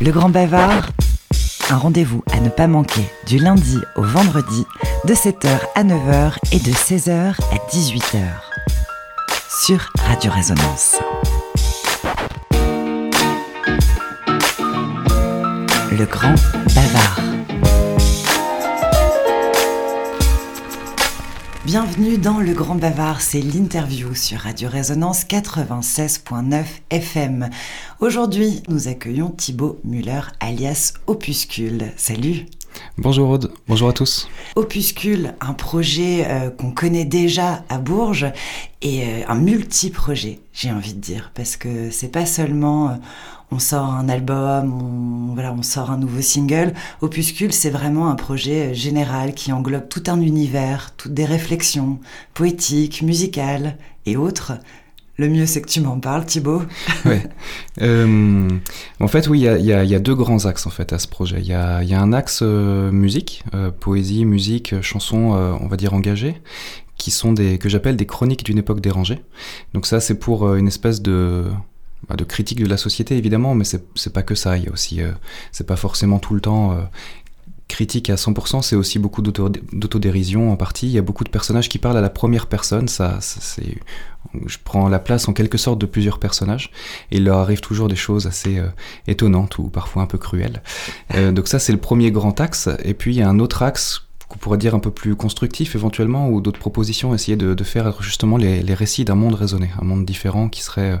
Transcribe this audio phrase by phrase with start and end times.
[0.00, 0.88] Le Grand Bavard,
[1.70, 4.66] un rendez-vous à ne pas manquer du lundi au vendredi
[5.06, 8.22] de 7h à 9h et de 16h à 18h
[9.48, 10.96] sur Radio Résonance.
[15.92, 16.34] Le Grand
[16.74, 17.33] Bavard.
[21.66, 27.48] Bienvenue dans Le Grand Bavard, c'est l'interview sur Radio Résonance 96.9 FM.
[28.00, 31.90] Aujourd'hui, nous accueillons Thibaut Muller alias Opuscule.
[31.96, 32.44] Salut
[32.98, 34.28] Bonjour Aude, bonjour à tous.
[34.56, 38.26] Opuscule, un projet euh, qu'on connaît déjà à Bourges
[38.82, 42.94] et euh, un multi-projet, j'ai envie de dire, parce que c'est pas seulement euh,
[43.54, 46.74] on sort un album, on, voilà, on sort un nouveau single.
[47.00, 52.00] Opuscule, c'est vraiment un projet général qui englobe tout un univers, toutes des réflexions
[52.34, 54.54] poétiques, musicales et autres
[55.16, 56.62] le mieux, c'est que tu m'en parles, Thibaut.
[57.04, 57.22] ouais.
[57.82, 58.48] Euh,
[58.98, 61.36] en fait, oui, il y, a, deux grands axes en fait à ce projet.
[61.38, 66.42] Il y a, un axe euh, musique, euh, poésie, musique, chansons, on va dire engagées,
[66.96, 69.22] qui sont des que j'appelle des chroniques d'une époque dérangée.
[69.72, 71.44] Donc ça, c'est pour une espèce de
[72.16, 74.56] de critique de la société évidemment, mais c'est pas que ça.
[74.56, 75.00] Il y a aussi,
[75.52, 76.76] c'est pas forcément tout le temps
[77.68, 80.86] critique à 100%, c'est aussi beaucoup d'autodérision en partie.
[80.86, 82.88] Il y a beaucoup de personnages qui parlent à la première personne.
[82.88, 83.78] Ça, c'est,
[84.46, 86.70] je prends la place en quelque sorte de plusieurs personnages
[87.10, 88.68] et il leur arrive toujours des choses assez euh,
[89.06, 90.62] étonnantes ou parfois un peu cruelles.
[91.14, 92.68] Euh, donc ça, c'est le premier grand axe.
[92.84, 95.74] Et puis il y a un autre axe qu'on pourrait dire un peu plus constructif
[95.74, 99.84] éventuellement ou d'autres propositions, essayer de, faire justement les, les récits d'un monde raisonné, un
[99.84, 101.00] monde différent qui serait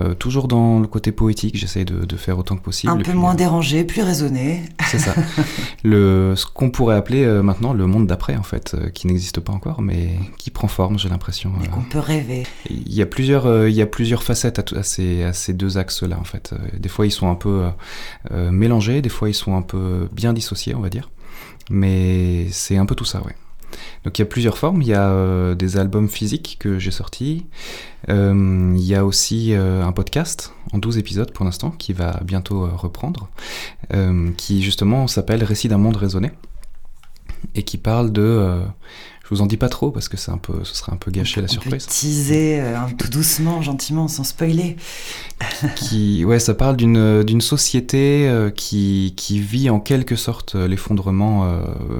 [0.00, 2.92] euh, toujours dans le côté poétique, j'essaye de, faire autant que possible.
[2.92, 4.62] Un peu moins euh, dérangé, plus raisonné.
[4.86, 5.14] C'est ça.
[5.84, 9.52] le, ce qu'on pourrait appeler euh, maintenant le monde d'après, en fait, qui n'existe pas
[9.52, 11.52] encore, mais qui prend forme, j'ai l'impression.
[11.64, 12.46] Et qu'on peut rêver.
[12.70, 16.18] Il y a plusieurs, il y a plusieurs facettes à, ces, à ces, deux axes-là,
[16.18, 16.54] en fait.
[16.78, 17.64] Des fois, ils sont un peu
[18.50, 21.10] mélangés, des fois, ils sont un peu bien dissociés, on va dire.
[21.70, 23.34] Mais c'est un peu tout ça, ouais.
[24.04, 24.82] Donc il y a plusieurs formes.
[24.82, 27.46] Il y a euh, des albums physiques que j'ai sortis.
[28.08, 32.20] Euh, il y a aussi euh, un podcast en 12 épisodes pour l'instant qui va
[32.24, 33.28] bientôt reprendre,
[34.36, 36.32] qui justement s'appelle Récit d'un monde raisonné
[37.54, 38.60] et qui parle de
[39.28, 41.10] je vous en dis pas trop parce que c'est un peu, ce serait un peu
[41.10, 41.84] gâcher la surprise.
[41.84, 44.76] Peut teaser euh, tout doucement, gentiment, sans spoiler.
[45.74, 50.68] qui, ouais, ça parle d'une d'une société euh, qui qui vit en quelque sorte euh,
[50.68, 51.44] l'effondrement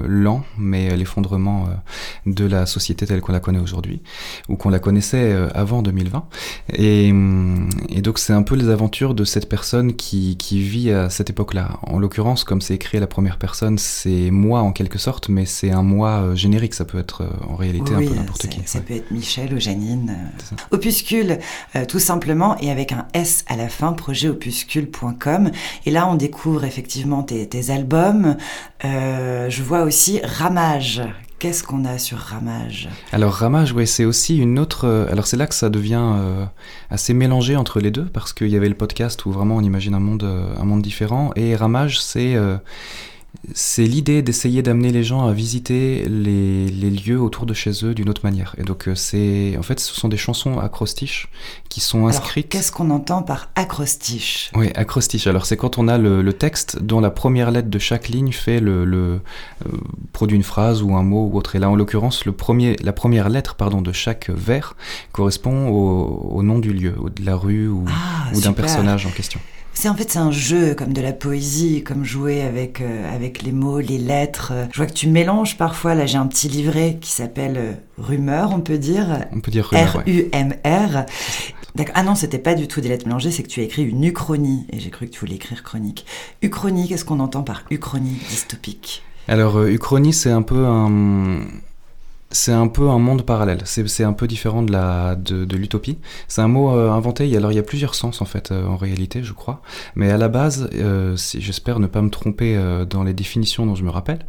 [0.07, 1.67] lent, mais l'effondrement
[2.25, 4.01] de la société telle qu'on la connaît aujourd'hui
[4.47, 6.25] ou qu'on la connaissait avant 2020.
[6.73, 7.09] Et,
[7.89, 11.29] et donc c'est un peu les aventures de cette personne qui qui vit à cette
[11.29, 11.79] époque-là.
[11.83, 15.45] En l'occurrence, comme c'est écrit à la première personne, c'est moi en quelque sorte, mais
[15.45, 16.73] c'est un moi générique.
[16.73, 18.61] Ça peut être euh, en réalité un peu n'importe qui.
[18.65, 20.15] Ça peut être Michel ou Janine.
[20.51, 20.55] Euh.
[20.71, 21.39] Opuscule,
[21.75, 25.51] euh, tout simplement, et avec un S à la fin, projetopuscule.com.
[25.85, 28.37] Et là, on découvre effectivement tes, albums.
[28.83, 31.01] je vois aussi Ramage,
[31.39, 32.89] Qu'est-ce qu'on a sur Ramage?
[33.11, 35.05] Alors Ramage, oui, c'est aussi une autre.
[35.11, 36.15] Alors c'est là que ça devient
[36.89, 39.93] assez mélangé entre les deux parce qu'il y avait le podcast où vraiment on imagine
[39.93, 42.35] un monde, un monde différent et Ramage, c'est
[43.53, 48.09] c'est l'idée d'essayer d'amener les gens à visiter les, lieux autour de chez eux d'une
[48.09, 48.55] autre manière.
[48.57, 51.29] Et donc, euh, c'est en fait, ce sont des chansons acrostiches
[51.69, 52.49] qui sont inscrites.
[52.49, 54.51] Qu'est-ce qu'on entend par acrostiche?
[54.55, 55.27] Oui, acrostiche.
[55.27, 58.59] Alors, c'est quand on a le, texte dont la première lettre de chaque ligne fait
[58.59, 59.19] le, euh,
[60.13, 61.55] produit une phrase ou un mot ou autre.
[61.55, 64.75] Et là, en l'occurrence, le premier, la première lettre, pardon, de chaque vers
[65.11, 69.09] correspond au, nom du lieu, ou de la rue ou, ah, ou d'un personnage en
[69.09, 69.39] question.
[69.79, 73.43] C'est en fait c'est un jeu comme de la poésie, comme jouer avec euh, avec
[73.43, 74.51] les mots, les lettres.
[74.71, 75.93] Je vois que tu mélanges parfois.
[75.93, 79.27] Là j'ai un petit livret qui s'appelle euh, Rumeur, on peut dire.
[79.31, 79.97] On peut dire rumeur.
[79.97, 81.05] R U M R.
[81.93, 84.03] Ah non, c'était pas du tout des lettres mélangées, c'est que tu as écrit une
[84.03, 86.07] uchronie et j'ai cru que tu voulais écrire chronique.
[86.41, 89.03] Uchronie, qu'est-ce qu'on entend par uchronie dystopique?
[89.27, 91.41] Alors euh, uchronie, c'est un peu un
[92.37, 93.61] c'est un peu un monde parallèle.
[93.65, 95.97] C'est un peu différent de la de, l'utopie.
[96.27, 97.35] C'est un mot euh, inventé.
[97.35, 99.61] Alors il y a plusieurs sens en fait euh, en réalité, je crois.
[99.95, 102.57] Mais à la base, euh, j'espère ne pas me tromper
[102.89, 104.19] dans les définitions dont je me rappelle,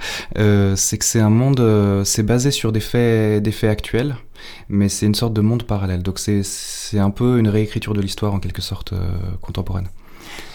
[0.76, 1.62] c'est que c'est un monde.
[2.04, 4.16] c'est basé sur des faits des faits actuels,
[4.68, 6.02] mais c'est une sorte de monde parallèle.
[6.02, 8.94] Donc c'est un peu une réécriture de l'histoire en quelque sorte
[9.42, 9.88] contemporaine.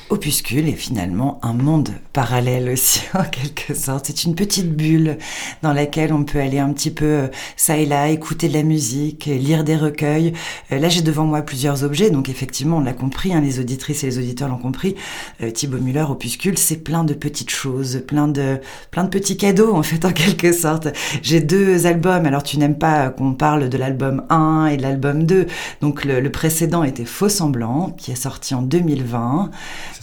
[0.10, 4.06] Opuscule est finalement un monde parallèle aussi, en quelque sorte.
[4.08, 5.18] C'est une petite bulle
[5.62, 8.64] dans laquelle on peut aller un petit peu euh, ça et là, écouter de la
[8.64, 10.34] musique, lire des recueils.
[10.72, 14.04] Euh, là, j'ai devant moi plusieurs objets, donc effectivement, on l'a compris, hein, les auditrices
[14.04, 14.96] et les auditeurs l'ont compris.
[15.42, 18.60] Euh, Thibaut Muller, Opuscule, c'est plein de petites choses, plein de,
[18.92, 20.90] plein de petits cadeaux, en fait, en quelque sorte.
[21.22, 25.24] J'ai deux albums, alors tu n'aimes pas qu'on parle de l'album 1 et de l'album
[25.24, 25.48] 2,
[25.82, 29.50] donc le, le précédent était Faux Semblant, qui est sorti en 2020.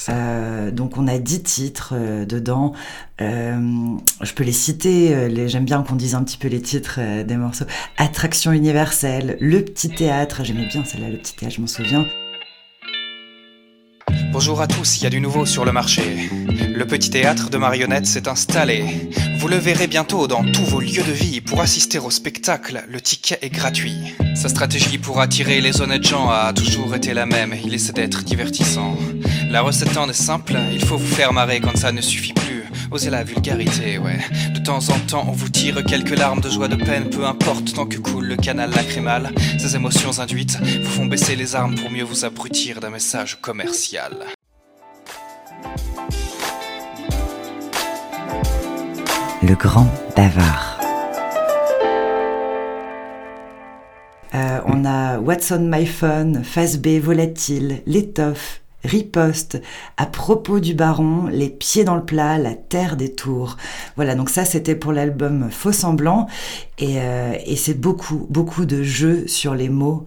[0.09, 2.73] Euh, donc on a dix titres euh, dedans.
[3.19, 7.67] je peux les citer, j'aime bien qu'on dise un petit peu les titres des morceaux.
[7.99, 12.07] Attraction universelle, Le Petit Théâtre, j'aimais bien celle-là, Le Petit Théâtre, je m'en souviens.
[14.33, 16.31] Bonjour à tous, il y a du nouveau sur le marché.
[16.75, 18.85] Le petit théâtre de marionnettes s'est installé.
[19.39, 21.41] Vous le verrez bientôt dans tous vos lieux de vie.
[21.41, 24.15] Pour assister au spectacle, le ticket est gratuit.
[24.35, 27.55] Sa stratégie pour attirer les honnêtes gens a toujours été la même.
[27.65, 28.97] Il essaie d'être divertissant.
[29.51, 32.63] La recette en est simple, il faut vous faire marrer quand ça ne suffit plus.
[32.93, 34.21] Osez la vulgarité, ouais.
[34.55, 37.75] De temps en temps, on vous tire quelques larmes de joie, de peine, peu importe,
[37.75, 39.33] tant que coule le canal lacrymal.
[39.59, 44.13] Ces émotions induites vous font baisser les armes pour mieux vous abrutir d'un message commercial.
[49.43, 50.79] Le grand bavard.
[54.33, 59.61] Euh, on a What's on my phone, Phase B volatile, l'étoffe, riposte,
[59.97, 63.57] à propos du baron, les pieds dans le plat, la terre des tours.
[63.97, 66.27] Voilà, donc ça c'était pour l'album Faux semblant
[66.79, 70.07] et, euh, et c'est beaucoup, beaucoup de jeux sur les mots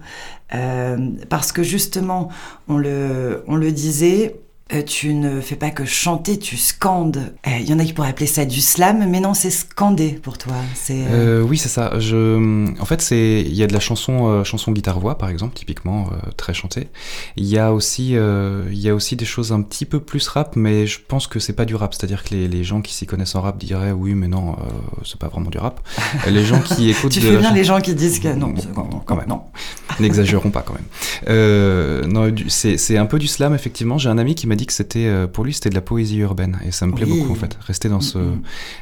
[0.54, 0.98] euh,
[1.30, 2.30] parce que justement,
[2.68, 4.36] on le, on le disait,
[4.82, 7.34] tu ne fais pas que chanter, tu scandes.
[7.46, 10.12] Il euh, y en a qui pourraient appeler ça du slam, mais non, c'est scander
[10.12, 10.56] pour toi.
[10.74, 12.00] C'est euh, oui, c'est ça.
[12.00, 15.54] Je, en fait, c'est il y a de la chanson, chanson guitare voix par exemple,
[15.54, 16.88] typiquement très chantée.
[17.38, 20.56] Il y a aussi, il y a aussi des choses un petit peu plus rap,
[20.56, 21.94] mais je pense que c'est pas du rap.
[21.94, 24.56] C'est-à-dire que les, les gens qui s'y connaissent en rap diraient oui, mais non,
[25.06, 25.82] c'est pas vraiment du rap.
[26.28, 28.54] les gens qui écoutent, tu fais bien les gens qui disent que non,
[29.06, 29.44] quand même, non.
[30.00, 32.10] N'exagérons pas quand même.
[32.10, 33.98] non, c'est un peu du slam effectivement.
[33.98, 36.18] J'ai un ami qui m'a dit que c'était euh, pour lui c'était de la poésie
[36.18, 36.60] urbaine.
[36.66, 38.20] Et ça me plaît beaucoup en fait rester dans ce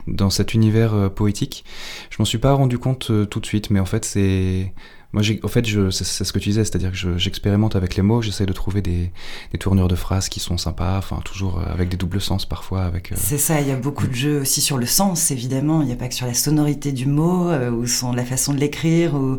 [0.08, 1.64] dans cet univers euh, poétique.
[2.10, 4.74] Je m'en suis pas rendu compte euh, tout de suite mais en fait c'est
[5.14, 8.46] moi, en fait, c'est ce que tu disais, c'est-à-dire que j'expérimente avec les mots, j'essaie
[8.46, 9.12] de trouver des,
[9.52, 12.84] des, tournures de phrases qui sont sympas, enfin, toujours euh, avec des doubles sens parfois.
[12.84, 13.12] avec.
[13.12, 15.82] Euh, c'est ça, il y a beaucoup de jeux aussi sur le sens, évidemment.
[15.82, 18.54] Il n'y a pas que sur la sonorité du mot euh, ou sur la façon
[18.54, 19.16] de l'écrire.
[19.16, 19.38] Ou...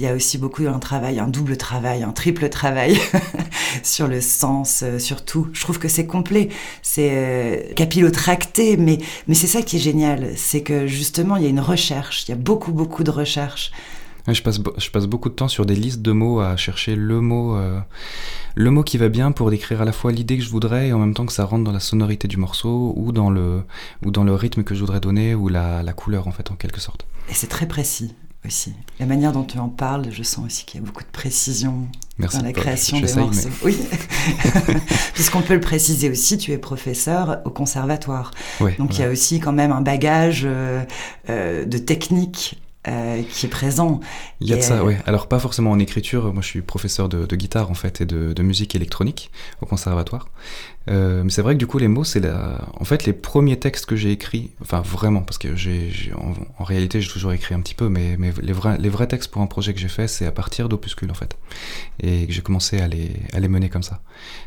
[0.00, 2.98] Il y a aussi beaucoup un travail, un double travail, un triple travail
[3.84, 5.48] sur le sens, surtout.
[5.52, 6.48] Je trouve que c'est complet,
[6.82, 10.32] c'est capillotracté, mais, mais c'est ça qui est génial.
[10.34, 13.70] C'est que justement, il y a une recherche, il y a beaucoup, beaucoup de recherche
[14.32, 17.20] je, passe, je passe beaucoup de temps sur des listes de mots à chercher le
[17.20, 17.78] mot, euh,
[18.54, 20.92] le mot qui va bien pour décrire à la fois l'idée que je voudrais et
[20.92, 23.62] en même temps que ça rentre dans la sonorité du morceau ou dans le,
[24.04, 26.54] ou dans le rythme que je voudrais donner ou la, la couleur en fait en
[26.54, 27.06] quelque sorte.
[27.28, 28.14] Et c'est très précis
[28.46, 28.74] aussi.
[29.00, 31.88] La manière dont tu en parles, je sens aussi qu'il y a beaucoup de précision
[32.18, 33.48] dans la création des morceaux.
[33.64, 33.76] Oui,
[35.14, 38.30] puisqu'on peut le préciser aussi, tu es professeur au conservatoire.
[38.78, 40.84] Donc il y a aussi quand même un bagage euh,
[41.30, 44.00] euh, de technique euh, qui est présent.
[44.40, 44.94] Il y a de ça, oui.
[45.06, 48.32] Alors pas forcément en écriture, moi je suis professeur de, guitare en fait et de,
[48.32, 50.28] de, musique électronique au conservatoire.
[50.88, 52.68] Euh, mais c'est vrai que du coup les mots, c'est la...
[52.78, 55.90] en fait les premiers textes que j'ai écrits, enfin vraiment, parce que j'ai,
[56.58, 59.30] en, réalité j'ai toujours écrit un petit peu, mais, mais les, vrais, les vrais textes
[59.30, 61.36] pour un projet que j'ai fait, c'est à partir d'opuscules en fait,
[62.00, 64.00] et que j'ai commencé à les, à les mener comme ça.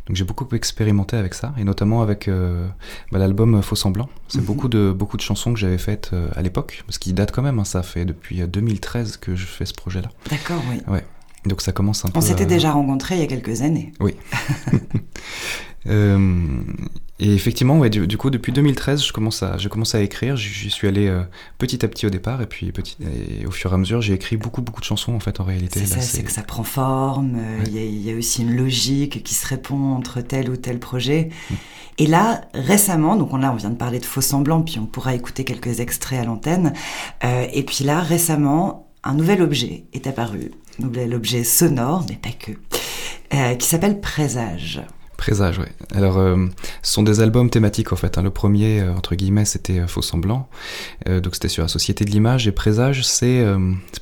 [0.06, 2.68] Donc j'ai beaucoup expérimenté avec ça, et notamment avec euh,
[3.12, 4.10] bah, l'album Faux Semblant.
[4.28, 4.46] C'est mhm.
[4.46, 7.42] beaucoup de beaucoup de chansons que j'avais faites euh, à l'époque, parce qu'il date quand
[7.42, 10.10] même, hein, ça fait depuis 2013 que je fais ce projet-là.
[10.30, 10.82] D'accord, oui.
[10.88, 11.04] Ouais.
[11.46, 12.18] Donc ça commence un peu.
[12.18, 13.94] On s'était déjà rencontrés il y a quelques années.
[14.00, 14.16] Oui.
[15.86, 16.62] Euh,
[17.20, 20.36] et effectivement, ouais, du, coup, depuis 2013, je commence à, je commence à écrire.
[20.36, 21.24] J'y suis allé euh,
[21.58, 24.14] petit à petit au départ, et puis petit, et au fur et à mesure, j'ai
[24.14, 25.80] écrit beaucoup, beaucoup de chansons en fait en réalité.
[25.80, 27.38] C'est ça, c'est que ça prend forme.
[27.38, 31.30] Euh, il y, a aussi une logique qui se répond entre tel ou tel projet.
[31.50, 31.54] Mm.
[32.00, 34.86] Et là, récemment, donc on, là, on vient de parler de faux semblants, puis on
[34.86, 36.74] pourra écouter quelques extraits à l'antenne.
[37.24, 42.30] et puis là, récemment, un nouvel objet est apparu, un nouvel objet sonore, mais pas
[42.30, 44.84] que, qui s'appelle Présage.
[45.18, 45.66] Présage, oui.
[45.96, 46.46] Alors, euh,
[46.84, 48.20] ce sont des albums thématiques en fait.
[48.20, 48.22] Hein.
[48.22, 50.48] Le premier, euh, entre guillemets, c'était euh, Faux Semblant.
[51.08, 52.48] donc, c'était sur la société de l'image.
[52.48, 53.44] Et Présage, c'est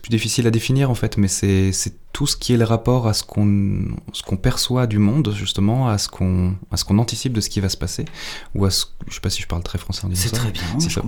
[0.01, 1.72] plus difficile à définir en fait, mais c'est
[2.12, 3.86] tout ce qui est le rapport à ce qu'on
[4.25, 6.55] qu'on perçoit du monde, justement, à ce qu'on
[6.86, 8.05] qu'on anticipe de ce qui va se passer,
[8.53, 8.86] ou à ce.
[9.07, 10.29] Je sais pas si je parle très français en disant ça.
[10.29, 10.79] C'est très bien.
[10.79, 11.01] ça.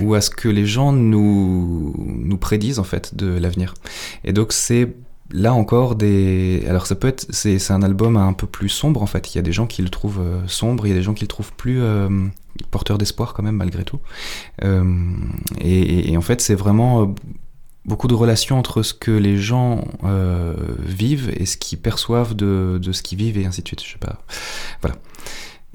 [0.00, 3.74] ou à ce que les gens nous, nous prédisent en fait de l'avenir.
[4.24, 4.96] Et donc, c'est
[5.32, 9.06] là encore des alors ça peut être c'est un album un peu plus sombre en
[9.06, 9.34] fait.
[9.34, 11.14] Il y a des gens qui le trouvent euh, sombre il y a des gens
[11.14, 12.08] qui le trouvent plus euh,
[12.70, 14.00] porteur d'espoir quand même malgré tout.
[14.64, 14.84] Euh,
[15.60, 17.14] et, en fait c'est vraiment
[17.84, 19.84] beaucoup de relations entre ce que les gens
[20.84, 23.82] vivent et ce qu'ils perçoivent de, de ce qu'ils vivent et ainsi de suite.
[23.84, 24.22] Je sais pas.
[24.80, 24.96] Voilà.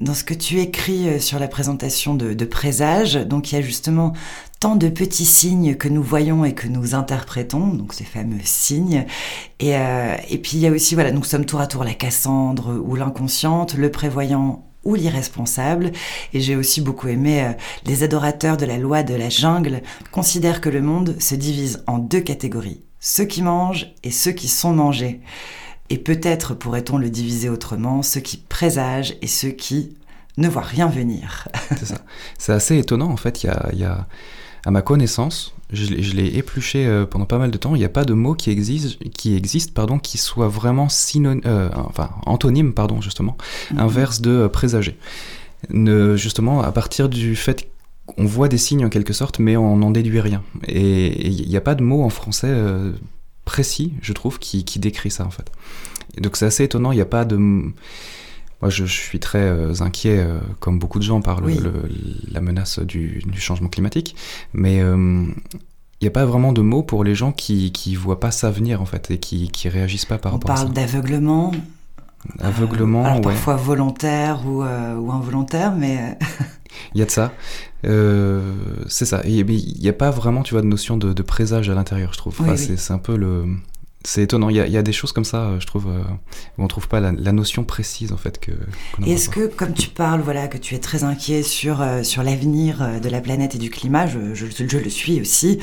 [0.00, 3.62] Dans ce que tu écris sur la présentation de, de Présage, donc il y a
[3.62, 4.14] justement
[4.62, 9.06] tant de petits signes que nous voyons et que nous interprétons, donc ces fameux signes.
[9.58, 11.94] Et, euh, et puis il y a aussi, voilà, nous sommes tour à tour la
[11.94, 15.90] Cassandre ou l'inconsciente, le prévoyant ou l'irresponsable.
[16.32, 17.52] Et j'ai aussi beaucoup aimé euh,
[17.86, 21.98] les adorateurs de la loi de la jungle considèrent que le monde se divise en
[21.98, 25.22] deux catégories, ceux qui mangent et ceux qui sont mangés.
[25.90, 29.96] Et peut-être pourrait-on le diviser autrement, ceux qui présagent et ceux qui
[30.36, 31.48] ne voient rien venir.
[31.70, 31.98] C'est ça.
[32.38, 33.42] C'est assez étonnant en fait.
[33.42, 33.48] Il
[33.80, 34.06] y a
[34.64, 37.90] à ma connaissance, je, l'ai épluché euh, pendant pas mal de temps, il n'y a
[37.90, 42.72] pas de mot qui existe, qui existe pardon, qui soit vraiment synonyme, euh, enfin, antonyme,
[42.72, 43.36] pardon, justement,
[43.72, 43.80] mhm.
[43.80, 44.96] inverse de euh, présager.
[45.70, 47.68] Ne, justement, à partir du fait
[48.06, 50.42] qu'on voit des signes en quelque sorte, mais on n'en déduit rien.
[50.66, 52.52] Et il n'y a pas de mot en français
[53.44, 55.50] précis, je trouve, qui, qui, décrit ça, en fait.
[56.16, 57.36] Et donc c'est assez étonnant, il n'y a pas de
[58.62, 61.52] moi, je, suis très euh, inquiet, euh, comme beaucoup de gens, par le,
[62.30, 64.14] la menace du, du, changement climatique.
[64.52, 65.26] Mais il euh,
[66.00, 68.80] n'y a pas vraiment de mots pour les gens qui ne voient pas ça venir,
[68.80, 70.62] en fait, et qui ne réagissent pas par rapport à ça.
[70.62, 71.50] On parle d'aveuglement.
[72.38, 76.16] Aveuglement, alors, parfois volontaire ou, ou, involontaire, mais...
[76.94, 77.32] Il y a de ça.
[77.82, 79.22] c'est ça.
[79.24, 82.18] Il n'y a pas vraiment, tu vois, de notion de, de présage à l'intérieur, je
[82.18, 82.40] trouve.
[82.54, 83.56] c'est un peu le
[84.04, 84.48] c'est étonnant.
[84.48, 86.02] Il y, a, des choses comme ça, euh, je trouve, euh,
[86.58, 88.52] où on trouve pas la, notion précise en fait que.
[89.06, 93.00] Est-ce que, comme tu parles, voilà, que tu es très inquiet sur euh, sur l'avenir
[93.00, 95.58] de la planète et du climat, je, je, je, le suis aussi,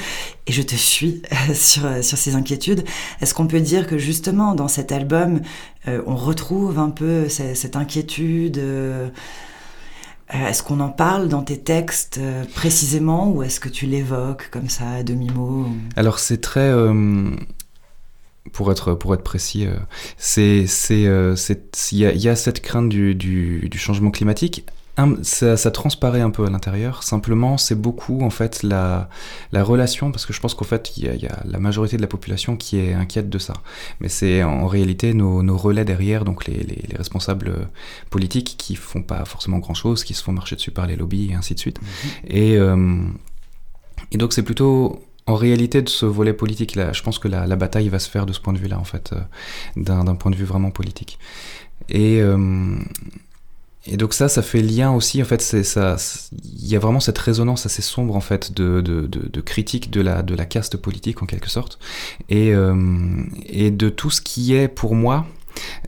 [0.47, 1.21] et je te suis
[1.53, 2.85] sur sur ces inquiétudes.
[3.21, 5.41] Est-ce qu'on peut dire que justement dans cet album,
[5.87, 8.61] on retrouve un peu cette, inquiétude?
[10.31, 12.19] Est-ce qu'on en parle dans tes textes
[12.53, 15.65] précisément ou est-ce que tu l'évoques comme ça à demi-mot
[15.95, 16.71] Alors c'est très
[18.51, 19.75] pour être pour être précis, euh,
[20.17, 21.35] c'est c'est euh,
[21.91, 24.65] il y, y, a cette crainte du, du, du changement climatique.
[25.21, 27.03] ça, ça, transparaît un peu à l'intérieur.
[27.03, 29.09] Simplement, c'est beaucoup en fait la
[29.51, 32.01] la relation parce que je pense qu'en fait il y, y, a la majorité de
[32.01, 33.53] la population qui est inquiète de ça.
[34.01, 37.69] Mais c'est en réalité nos, nos, relais derrière, donc les, les, les, responsables
[38.09, 41.29] politiques qui font pas forcément grand chose, qui se font marcher dessus par les lobbies
[41.31, 41.79] et ainsi de suite.
[41.79, 42.35] Mm-hmm.
[42.35, 43.03] Et euh,
[44.11, 47.55] et donc c'est plutôt en réalité, de ce volet politique, là, je pense que la,
[47.55, 49.19] bataille va se faire de ce point de vue-là, en fait, euh,
[49.75, 51.19] d'un point de vue vraiment politique.
[51.87, 52.75] Et, euh,
[53.85, 57.67] et donc ça, ça fait lien aussi, en fait, il y a vraiment cette résonance
[57.67, 61.77] assez sombre, en fait, de, critique de la, caste politique, en quelque sorte,
[62.29, 62.73] et, euh,
[63.69, 65.27] de tout ce qui est, pour moi,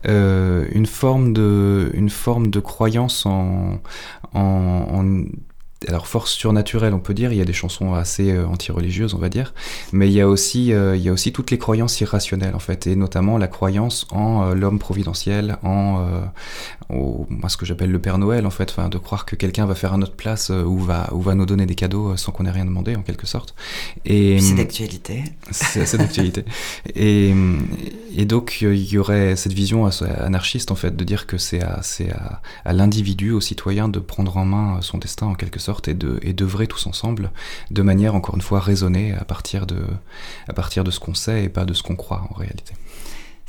[0.04, 3.80] une forme de une forme de croyance en,
[4.34, 5.24] en, en
[5.88, 9.18] alors force surnaturelle on peut dire, il y a des chansons assez euh, anti-religieuses on
[9.18, 9.54] va dire,
[9.92, 12.60] mais il y a aussi euh, il y a aussi toutes les croyances irrationnelles en
[12.60, 15.82] fait et notamment la croyance en euh, l'homme providentiel, en
[16.88, 19.66] au, moi, ce que j'appelle le Père Noël en fait, enfin de croire que quelqu'un
[19.66, 22.46] va faire à notre place ou va ou va nous donner des cadeaux sans qu'on
[22.46, 23.54] ait rien demandé en quelque sorte.
[24.04, 25.24] Et c'est d'actualité.
[25.50, 26.44] C'est d'actualité.
[26.94, 27.32] et,
[28.16, 31.80] et donc il y aurait cette vision anarchiste en fait de dire que c'est à
[31.82, 35.71] c'est à, à l'individu, au citoyen de prendre en main son destin en quelque sorte
[35.86, 37.30] et de et d'œuvrer tous ensemble
[37.70, 39.78] de manière encore une fois raisonnée à partir de
[40.48, 42.74] à partir de ce qu'on sait et pas de ce qu'on croit en réalité.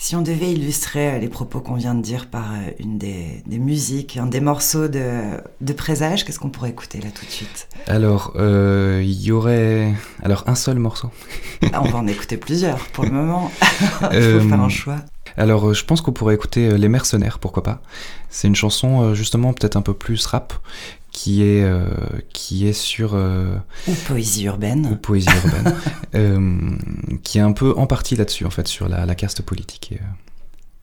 [0.03, 3.41] Si on devait illustrer euh, les propos qu'on vient de dire par euh, une des,
[3.45, 5.21] des musiques, un des morceaux de,
[5.61, 7.69] de Présage, qu'est-ce qu'on pourrait écouter là tout de suite?
[7.87, 11.09] Alors, euh, il y aurait alors un seul morceau.
[11.71, 13.49] Ah, on va en écouter plusieurs pour le moment.
[14.11, 14.97] il faut faire un choix.
[15.37, 17.81] Alors, je pense qu'on pourrait écouter Les Mercenaires, pourquoi pas.
[18.29, 20.53] C'est une chanson justement peut-être un peu plus rap
[21.13, 21.85] qui est euh,
[22.33, 23.55] qui est sur euh,
[23.87, 24.89] ou poésie urbaine.
[24.91, 25.73] ou poésie urbaine.
[26.15, 26.77] Euh,
[27.23, 29.93] qui est un peu en partie là-dessus en fait sur la, la caste politique.
[29.93, 29.99] Et,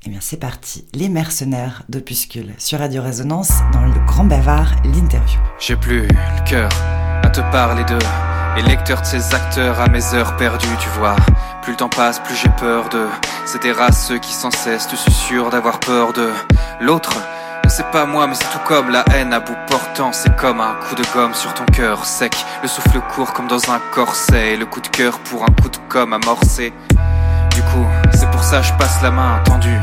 [0.04, 0.84] eh bien c'est parti.
[0.92, 5.38] Les mercenaires d'opuscule sur Radio Résonance dans le Grand Bavard l'interview.
[5.60, 6.68] J'ai plus le cœur
[7.22, 7.96] à te parler de
[8.58, 11.14] et lecteur de ces acteurs à mes heures perdues tu vois.
[11.62, 13.06] Plus le temps passe plus j'ai peur de
[13.46, 16.32] c'est des races qui sans cesse te sûr d'avoir peur de
[16.80, 17.16] l'autre
[17.70, 20.12] c'est pas moi, mais c'est tout comme la haine à bout portant.
[20.12, 22.44] C'est comme un coup de gomme sur ton cœur sec.
[22.62, 24.54] Le souffle court comme dans un corset.
[24.54, 26.72] Et le coup de cœur pour un coup de gomme amorcé.
[27.54, 29.80] Du coup, c'est pour ça je passe la main tendue.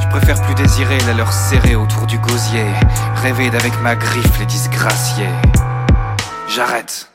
[0.00, 2.66] Je préfère plus désirer la leur serrer autour du gosier.
[3.16, 5.28] Rêver d'avec ma griffe les disgraciés.
[6.48, 7.10] J'arrête.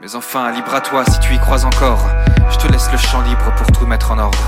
[0.00, 2.08] Mais enfin, libre à toi si tu y crois encore.
[2.50, 4.38] Je te laisse le champ libre pour tout mettre en ordre.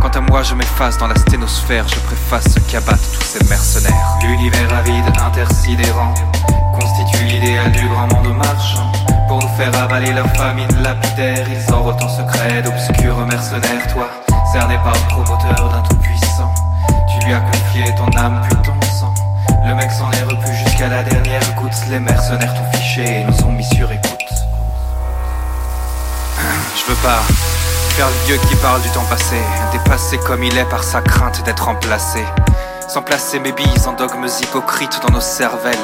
[0.00, 4.18] Quant à moi, je m'efface dans la sténosphère, je préface ce qu'abattent tous ces mercenaires.
[4.22, 6.14] L'univers avide, intersidérant,
[6.78, 8.92] constitue l'idéal du grand monde marchand.
[9.26, 13.86] Pour nous faire avaler leur famine lapidaire, ils en en secret d'obscurs mercenaires.
[13.92, 14.08] Toi,
[14.52, 16.54] cerné par le promoteur d'un tout-puissant,
[17.08, 19.14] tu lui as confié ton âme puis ton sang.
[19.66, 23.44] Le mec s'en est repu jusqu'à la dernière goutte, les mercenaires t'ont fiché et nous
[23.44, 24.08] ont mis sur écoute.
[26.76, 27.20] Je veux pas
[28.06, 29.36] le vieux qui parle du temps passé,
[29.72, 32.24] dépassé comme il est par sa crainte d'être remplacé.
[32.86, 35.76] sans placer mes billes en dogmes hypocrites dans nos cervelles,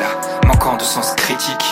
[0.47, 1.67] manquant de sens critique.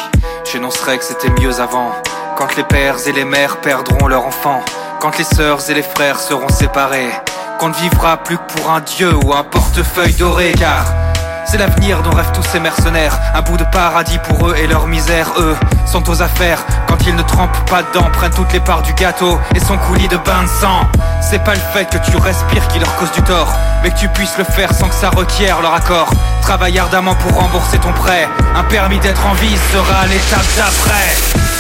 [0.45, 1.93] J'énoncerai que c'était mieux avant,
[2.37, 4.63] quand les pères et les mères perdront leurs enfants,
[5.01, 7.13] quand les sœurs et les frères seront séparés,
[7.59, 10.85] qu'on ne vivra plus que pour un dieu ou un portefeuille doré, car
[11.53, 13.21] c'est l'avenir dont rêvent tous ces mercenaires.
[13.35, 15.27] Un bout de paradis pour eux et leur misère.
[15.37, 15.55] Eux
[15.85, 18.09] sont aux affaires quand ils ne trempent pas dedans.
[18.11, 20.81] Prennent toutes les parts du gâteau et son coulis de bain de sang.
[21.21, 24.09] C'est pas le fait que tu respires qui leur cause du tort, mais que tu
[24.09, 26.09] puisses le faire sans que ça requiert leur accord.
[26.41, 28.27] Travaille ardemment pour rembourser ton prêt.
[28.57, 31.13] Un permis d'être en vie sera l'étape d'après.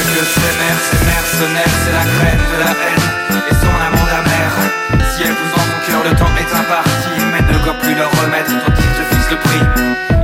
[0.08, 4.52] Le sévère, c'est mercenaire, c'est la graine de la haine et son amour amer.
[5.14, 7.01] Si elle vous en cœur, le temps est imparti,
[7.50, 8.52] ne go plus leur remettre
[9.32, 9.62] le prix.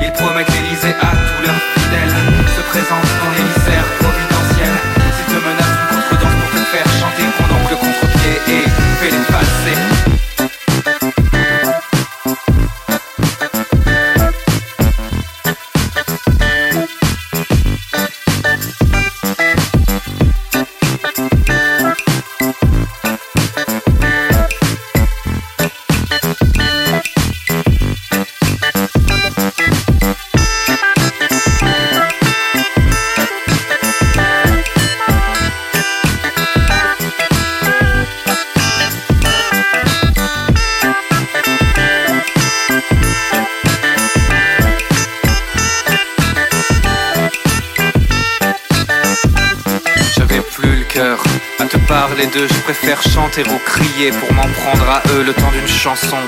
[0.01, 2.15] Ils promettent l'Elysée à tous leurs fidèles.
[2.57, 4.75] Se présentent dans l'émissaire providentiel.
[5.15, 8.65] S'ils te menacent une contredanse pour te faire chanter, prends donc le contre-pied et
[9.01, 9.48] fais les passer.
[52.47, 53.43] Je préfère chanter.
[53.43, 56.19] Ou crier pour m'en prendre à eux le temps d'une chanson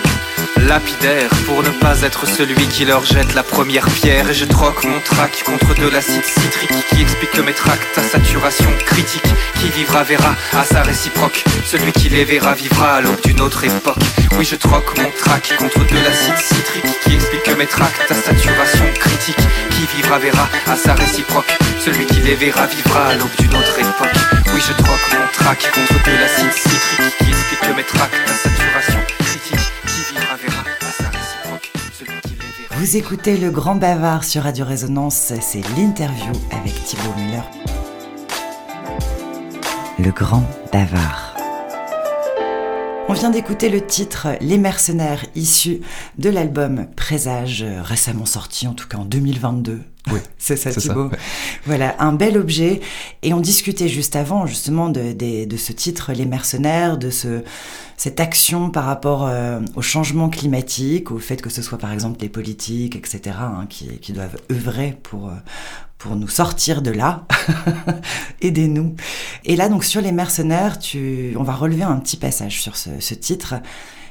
[0.66, 4.30] lapidaire pour ne pas être celui qui leur jette la première pierre.
[4.30, 8.02] Et je troque mon trac contre de l'acide citrique qui explique que mes tracts à
[8.02, 11.44] saturation critique qui vivra verra à sa réciproque.
[11.64, 13.98] Celui qui les verra vivra à l'aube d'une autre époque.
[14.38, 18.14] Oui je troque mon trac contre de l'acide citrique qui explique que mes tracts à
[18.14, 21.56] saturation critique qui vivra verra à sa réciproque.
[21.78, 24.18] Celui qui les verra vivra à l'aube d'une autre époque.
[24.52, 28.34] Oui je troque mon trac contre de l'acide citrique qui explique que mes tracts à
[28.34, 28.89] saturation
[32.80, 37.42] Vous écoutez Le Grand Bavard sur Radio Résonance, c'est l'interview avec Thibault Muller.
[39.98, 41.29] Le Grand Bavard.
[43.10, 45.80] On vient d'écouter le titre Les mercenaires issu
[46.18, 49.80] de l'album Présage, récemment sorti en tout cas en 2022.
[50.12, 51.10] Oui, c'est ça Thibault.
[51.66, 52.80] Voilà, un bel objet.
[53.22, 55.12] Et on discutait juste avant justement de,
[55.44, 57.42] de ce titre Les mercenaires, de ce,
[57.96, 62.20] cette action par rapport euh, au changement climatique, au fait que ce soit par exemple
[62.20, 65.34] les politiques, etc., hein, qui, qui, doivent œuvrer pour, euh,
[66.00, 67.26] pour nous sortir de là.
[68.40, 68.96] Aidez-nous.
[69.44, 73.14] Et là, donc sur les mercenaires, tu, on va relever un petit passage sur ce,
[73.14, 73.56] titre.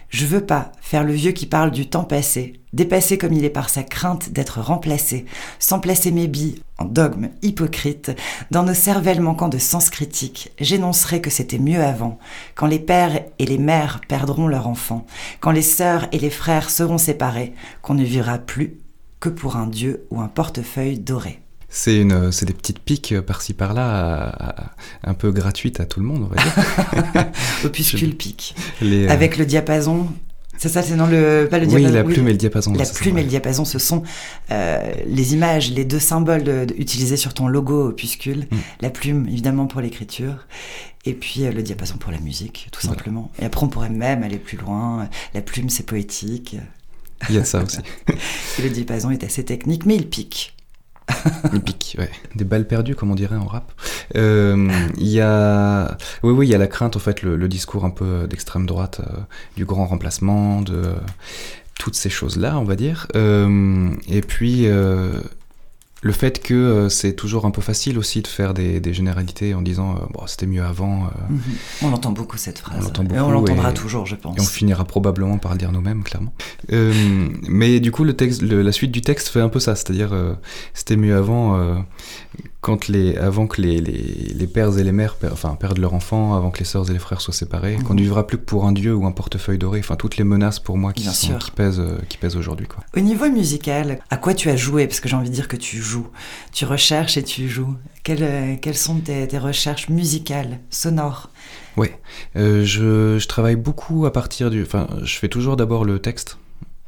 [0.09, 3.49] Je veux pas faire le vieux qui parle du temps passé, dépassé comme il est
[3.49, 5.25] par sa crainte d'être remplacé,
[5.57, 8.11] sans placer mes billes en dogme hypocrite,
[8.51, 12.19] dans nos cervelles manquant de sens critique, j'énoncerai que c'était mieux avant,
[12.55, 15.05] quand les pères et les mères perdront leurs enfants,
[15.39, 18.77] quand les sœurs et les frères seront séparés, qu'on ne vivra plus
[19.19, 21.39] que pour un dieu ou un portefeuille doré.
[21.69, 26.23] C'est une, c'est des petites piques par-ci par-là, un peu gratuites à tout le monde,
[26.23, 27.25] on va dire.
[27.65, 28.55] Opuscule pique.
[28.81, 30.07] Euh, Avec le diapason.
[30.57, 31.87] C'est ça, c'est dans le pas le diapason.
[31.87, 32.73] Oui, la plume et le diapason.
[32.73, 34.03] La plume et le diapason, ce sont
[34.51, 38.47] euh, les images, les deux symboles utilisés sur ton logo opuscule.
[38.51, 38.57] Mm.
[38.81, 40.47] La plume, évidemment, pour l'écriture,
[41.05, 43.31] et puis euh, le diapason pour la musique, tout simplement.
[43.41, 45.07] Et après, on pourrait même aller plus loin.
[45.33, 46.57] La plume, c'est poétique.
[47.29, 47.79] Il y a ça aussi.
[48.59, 50.55] et le diapason est assez technique, mais il pique.
[52.35, 53.71] Des balles perdues, comme on dirait en rap.
[54.15, 57.85] Euh, il y a, oui, oui, il y a la crainte, en fait, le, discours
[57.85, 59.19] un peu d'extrême droite, euh,
[59.57, 60.93] du grand remplacement, de
[61.79, 63.07] toutes ces choses-là, on va dire.
[63.15, 64.67] Euh, et puis,
[66.01, 69.61] le fait que euh, c'est toujours un peu facile aussi de faire des, généralités en
[69.61, 71.05] disant euh, bon, c'était mieux avant.
[71.05, 71.09] Euh.
[71.29, 71.41] Mhm.
[71.83, 72.77] On entend beaucoup cette phrase.
[72.79, 74.37] On l'entend beaucoup, et on l'entendra toujours, je pense.
[74.37, 76.33] Et on finira probablement par le dire nous-mêmes, clairement.
[77.47, 80.11] mais du coup, le texte, la suite du texte fait un peu ça, c'est-à-dire
[80.73, 81.83] c'était mieux avant
[82.61, 86.35] quand les, avant que les, les, les, pères et les mères enfin, perdent leurs enfants,
[86.35, 88.65] avant que les sœurs et les frères soient séparés, qu'on ne vivra plus que pour
[88.65, 91.79] un dieu ou un portefeuille doré, enfin toutes les menaces pour moi qui, qui pèsent,
[91.79, 92.67] euh, qui pèsent aujourd'hui.
[92.67, 92.83] Quoi.
[92.97, 94.87] Au niveau musical, à quoi tu as joué?
[94.87, 96.07] Parce que j'ai envie de dire que tu joues.
[96.51, 97.75] Tu recherches et tu joues.
[98.03, 101.29] Quelles, euh, quelles sont tes, tes, recherches musicales, sonores?
[101.77, 101.87] Oui,
[102.35, 104.63] euh, je, je travaille beaucoup à partir du...
[104.63, 106.37] Enfin, je fais toujours d'abord le texte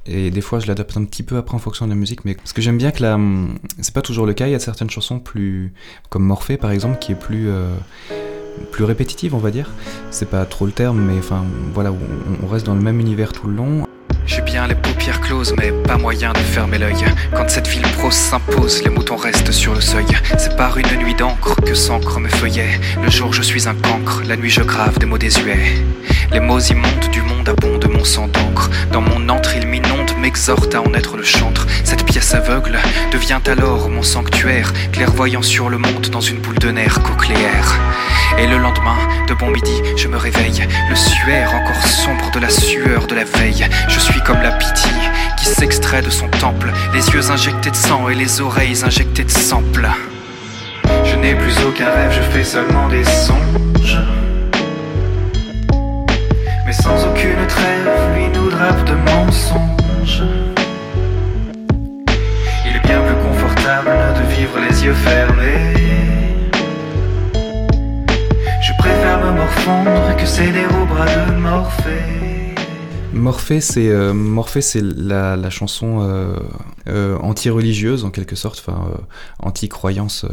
[0.06, 2.34] et des fois, je l'adapte un petit peu après en fonction de la musique, mais
[2.34, 3.20] parce que j'aime bien que la,
[3.82, 4.48] c'est pas toujours le cas.
[4.48, 5.74] Il y a certaines chansons plus,
[6.10, 7.76] comme Morphée par exemple, qui est plus, euh,
[8.72, 9.70] plus répétitive, on va dire.
[10.10, 11.92] C'est pas trop le terme, mais enfin, voilà,
[12.44, 13.86] on, reste dans le même univers tout le long.
[14.26, 17.06] J'ai bien les paupières closes, mais pas moyen de fermer l'œil.
[17.34, 20.06] Quand cette ville prose s'impose, les moutons restent sur le seuil.
[20.38, 22.80] C'est par une nuit d'encre que s'ancrent mes feuillets.
[23.04, 25.84] Le jour, je suis un cancre, la nuit, je grave des mots désuets.
[26.34, 28.70] Les mots immondes du monde abondent mon sang d'encre.
[28.94, 31.68] Dans mon antre, il m'inonde, m'exhorte à en être le chantre.
[31.84, 32.80] Cette pièce aveugle
[33.12, 37.80] devient alors mon sanctuaire, clairvoyant sur le monde dans une boule de nerfs cochléaire.
[38.38, 38.96] Et le lendemain,
[39.28, 43.26] de bon midi, je me réveille, le suaire encore sombre de la sueur de la
[43.26, 43.68] veille.
[43.90, 44.92] Je suis comme la pitié
[45.38, 49.32] qui s'extrait de son temple, les yeux injectés de sang et les oreilles injectées de
[49.32, 49.90] sample.
[51.04, 53.71] Je n'ai plus aucun rêve, je fais seulement des songes.
[56.72, 60.24] Mais sans aucune trêve, lui nous drape de mensonges.
[62.66, 65.74] Il est bien plus confortable de vivre les yeux fermés.
[68.62, 72.56] Je préfère me morfondre que céder au bras de Morphée.
[73.12, 74.14] Morphée, c'est euh,
[74.96, 76.38] la, la chanson euh,
[76.88, 78.98] euh, anti-religieuse en quelque sorte, enfin euh,
[79.40, 80.30] anti-croyance euh,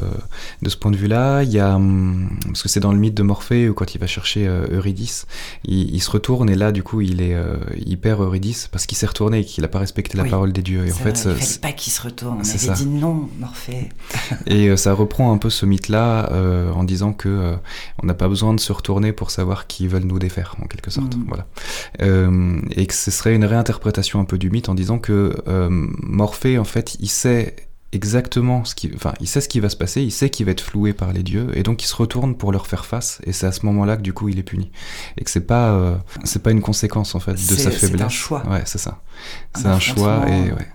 [0.62, 1.42] de ce point de vue-là.
[1.42, 3.98] Il y a hum, parce que c'est dans le mythe de Morphée où quand il
[3.98, 5.26] va chercher euh, Eurydice,
[5.64, 7.56] il, il se retourne et là du coup il est euh,
[7.86, 10.52] il perd Eurydice parce qu'il s'est retourné et qu'il n'a pas respecté la Oui, parole
[10.52, 10.86] des dieux.
[10.86, 12.38] Et en fait, vrai, ça- il fallait pas qu'il se retourne.
[12.38, 12.72] On avait ça.
[12.72, 13.88] dit non, Morphée.
[14.46, 17.56] Et euh, ça reprend un peu ce mythe-là euh, en disant que euh,
[18.02, 20.90] on n'a pas besoin de se retourner pour savoir qui veulent nous défaire, en quelque
[20.90, 21.16] sorte.
[21.16, 21.24] Mhm.
[21.28, 21.46] Voilà.
[22.02, 25.86] Euh, et que ce serait une réinterprétation un peu du mythe en disant que euh,
[26.38, 27.56] Morphée, en fait, il sait
[27.90, 30.52] exactement ce qui, enfin, il sait ce qui va se passer, il sait qu'il va
[30.52, 33.20] être floué par les dieux, et donc il se retourne pour leur faire face.
[33.24, 34.70] Et c'est à ce moment-là que du coup il est puni,
[35.16, 37.70] et que c'est pas, euh, c'est pas une conséquence en fait de sa c'est un
[37.72, 38.12] faiblesse.
[38.12, 38.44] choix.
[38.48, 39.00] Ouais, c'est ça.
[39.56, 40.68] C'est un choix et ouais.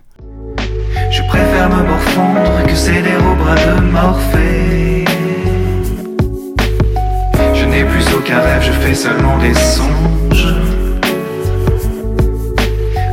[1.09, 5.05] Je préfère me morfondre que céder au bras de Morphée.
[7.53, 10.55] Je n'ai plus aucun rêve, je fais seulement des songes.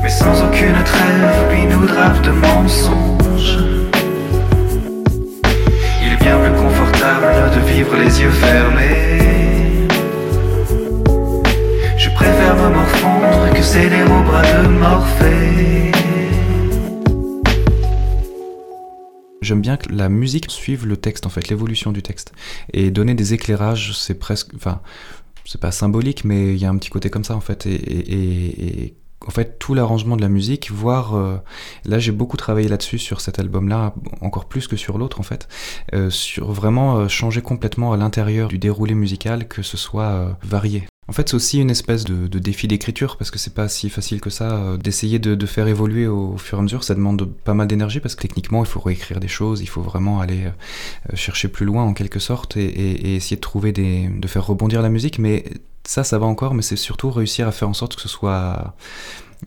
[0.03, 1.51] Mais sans aucune trêve,
[1.87, 3.59] drape de mensonges.
[6.03, 9.89] Il est bien plus confortable de vivre les yeux fermés.
[11.97, 15.93] Je préfère me morfondre que céder au bras de Morphée.
[19.43, 22.33] J'aime bien que la musique suive le texte, en fait, l'évolution du texte.
[22.73, 24.51] Et donner des éclairages, c'est presque.
[24.55, 24.81] Enfin,
[25.45, 27.67] c'est pas symbolique, mais il y a un petit côté comme ça, en fait.
[27.67, 28.95] Et- et- et
[29.27, 31.15] en fait, tout l'arrangement de la musique, voire.
[31.15, 31.37] euh,
[31.85, 35.49] là, j'ai beaucoup travaillé là-dessus, sur cet album-là, encore plus que sur l'autre, en fait.
[35.95, 40.90] euh, sur vraiment euh, changer complètement à l'intérieur du déroulé musical, que ce soit varié.
[41.11, 44.21] En fait, c'est aussi une espèce de, défi d'écriture parce que c'est pas si facile
[44.21, 46.85] que ça euh, d'essayer de, faire évoluer au, fur et à mesure.
[46.85, 49.83] Ça demande pas mal d'énergie parce que techniquement, il faut réécrire des choses, il faut
[49.83, 53.73] vraiment aller euh, chercher plus loin en quelque sorte et, et- et essayer de trouver
[53.73, 55.19] des, de faire rebondir la musique.
[55.19, 55.43] Mais
[55.85, 58.77] ça, ça va encore, mais c'est surtout réussir à faire en sorte que ce soit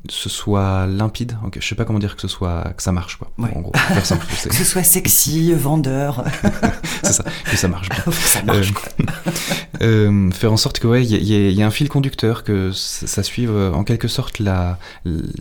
[0.09, 1.37] ce soit limpide.
[1.45, 3.31] Ok, Je sais pas comment dire que ce soit que ça marche quoi.
[3.37, 3.49] Ouais.
[3.55, 6.23] En gros, faire simple, Que ce soit sexy, vendeur.
[7.03, 7.99] c'est ça, que ça marche bien.
[7.99, 8.71] Faut que ça marche.
[8.71, 9.33] Euh, quoi.
[9.81, 11.89] euh, faire en sorte que ouais, il y, y a- il y a un fil
[11.89, 14.77] conducteur, que ça, ça suive euh, en quelque sorte la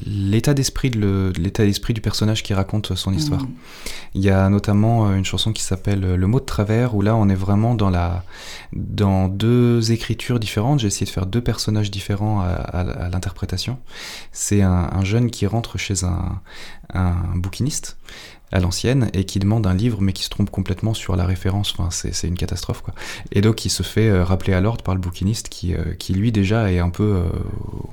[0.06, 3.42] l'état d'esprit de l'état d'esprit du personnage qui raconte son histoire.
[3.42, 3.50] Mm.
[4.14, 7.28] Il y a notamment une chanson qui s'appelle Le mot de travers où là on
[7.28, 8.24] est vraiment dans la
[8.72, 10.80] dans deux écritures différentes.
[10.80, 13.78] J'ai essayé de faire deux personnages différents à, à- à l'interprétation.
[14.44, 16.40] C'est un, un jeune qui rentre chez un,
[16.92, 17.96] un bouquiniste
[18.50, 21.72] à l'ancienne et qui demande un livre mais qui se trompe complètement sur la référence.
[21.78, 22.92] Enfin, c'est une catastrophe quoi.
[23.30, 26.12] Et donc il se fait euh, rappeler à l'ordre par le bouquiniste qui, euh, qui
[26.12, 27.22] lui déjà est un peu euh,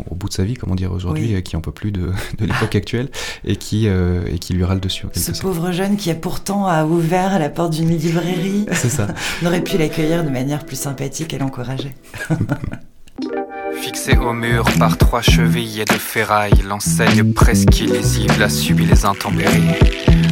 [0.10, 1.44] au bout de sa vie, comment dire aujourd'hui, Oui.
[1.44, 3.10] qui en peut plus de, de l'époque actuelle
[3.46, 7.50] et qui, et qui lui râle dessus Ce pauvre jeune qui a pourtant ouvert la
[7.50, 9.08] porte d'une librairie, C'est ça.
[9.44, 11.94] on aurait pu l'accueillir de manière plus sympathique et l'encourager.
[13.82, 19.76] Fixé au mur par trois chevilles de ferraille, l'enseigne presque illisible a subi les intempéries.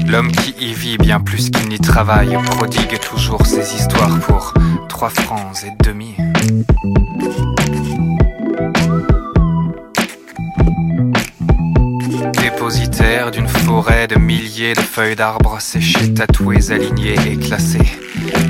[0.07, 4.53] L'homme qui y vit bien plus qu'il n'y travaille prodigue toujours ses histoires pour
[4.87, 6.15] trois francs et demi.
[12.67, 17.97] D'une forêt de milliers de feuilles d'arbres séchées, tatouées, alignées et classées.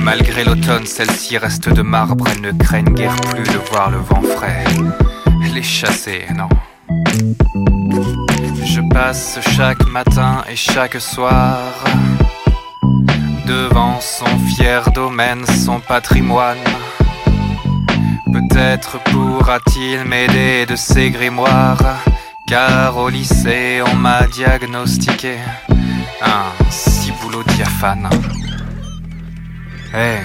[0.00, 4.22] Malgré l'automne, celles-ci restent de marbre, elles ne craignent guère plus de voir le vent
[4.22, 4.64] frais.
[5.54, 6.48] Les chasser, non.
[8.64, 11.60] Je passe chaque matin et chaque soir
[13.46, 16.58] devant son fier domaine, son patrimoine.
[18.32, 22.02] Peut-être pourra-t-il m'aider de ses grimoires,
[22.48, 25.36] car au lycée on m'a diagnostiqué
[26.22, 28.08] un ciboulot diaphane.
[29.94, 30.18] Eh,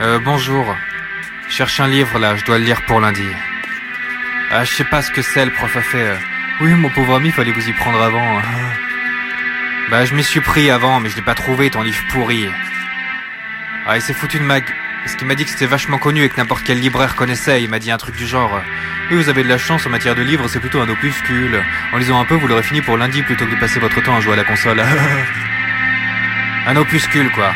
[0.00, 0.64] euh, bonjour.
[1.48, 3.26] Cherche un livre là, je dois le lire pour lundi.
[4.52, 5.98] Ah, je sais pas ce que c'est, le prof a fait.
[6.08, 6.16] euh,
[6.60, 8.38] Oui, mon pauvre ami, fallait vous y prendre avant.
[8.38, 8.42] Hein.
[9.90, 12.48] Bah, je m'y suis pris avant, mais je l'ai pas trouvé, ton livre pourri.
[13.86, 14.56] Ah, il s'est foutu de ma...
[15.04, 17.62] Parce qu'il m'a dit que c'était vachement connu et que n'importe quel libraire connaissait.
[17.62, 18.60] Il m'a dit un truc du genre...
[19.10, 21.62] Oui, vous avez de la chance en matière de livres, c'est plutôt un opuscule.
[21.92, 24.16] En lisant un peu, vous l'aurez fini pour lundi plutôt que de passer votre temps
[24.16, 24.80] à jouer à la console.
[26.66, 27.52] un opuscule, quoi.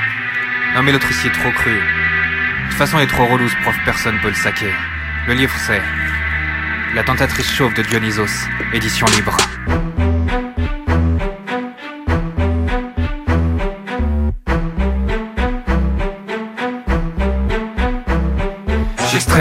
[0.74, 1.74] Non mais l'autre ici est trop cru.
[1.74, 4.72] De toute façon, il est trop relou ce prof, personne peut le saquer.
[5.28, 5.82] Le livre, c'est...
[6.94, 9.36] La tentatrice chauve de Dionysos, édition libre.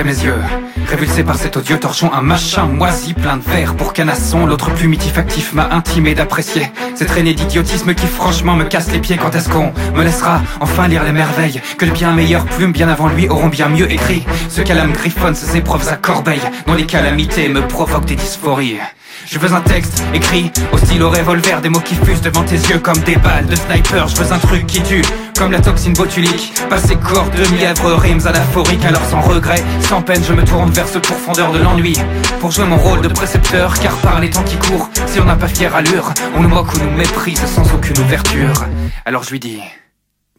[0.03, 0.43] J'extrais mes yeux,
[0.89, 4.45] révulsé par cet odieux torchon, un machin moisi plein de verre pour canasson.
[4.45, 9.17] L'autre plumitif actif m'a intimé d'apprécier cette traînée d'idiotisme qui franchement me casse les pieds.
[9.17, 12.89] Quand est-ce qu'on me laissera enfin lire les merveilles que les bien meilleures plumes bien
[12.89, 16.85] avant lui auront bien mieux écrit Ce calame griffonne ses épreuves à corbeille, dont les
[16.85, 18.79] calamités me provoquent des dysphories.
[19.25, 22.79] Je veux un texte écrit au stylo revolver, des mots qui fusent devant tes yeux
[22.79, 24.07] comme des balles de sniper.
[24.07, 25.01] Je veux un truc qui tue,
[25.37, 26.53] comme la toxine botulique.
[26.69, 28.85] Passer corps de mièvre, rimes anaphoriques.
[28.85, 31.97] Alors sans regret, sans peine, je me tourne vers ce profondeur de l'ennui.
[32.39, 35.35] Pour jouer mon rôle de précepteur, car par les temps qui courent, si on n'a
[35.35, 38.65] pas fière allure, on nous moque ou nous méprise sans aucune ouverture.
[39.05, 39.59] Alors je lui dis.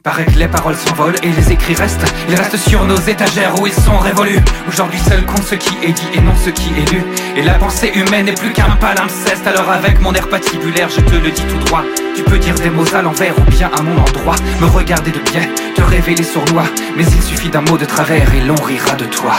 [0.04, 2.04] Paraît que les paroles s'envolent et les écrits restent.
[2.28, 4.38] Ils restent sur nos étagères où ils sont révolus.
[4.68, 7.02] Aujourd'hui seul compte ce qui est dit et non ce qui est lu.
[7.36, 9.46] Et la pensée humaine n'est plus qu'un palimpseste.
[9.46, 11.82] Alors avec mon air patibulaire, je te le dis tout droit.
[12.14, 14.36] Tu peux dire des mots à l'envers ou bien à mon endroit.
[14.60, 16.66] Me regarder de biais, te révéler sournois.
[16.98, 19.32] Mais il suffit d'un mot de travers et l'on rira de toi.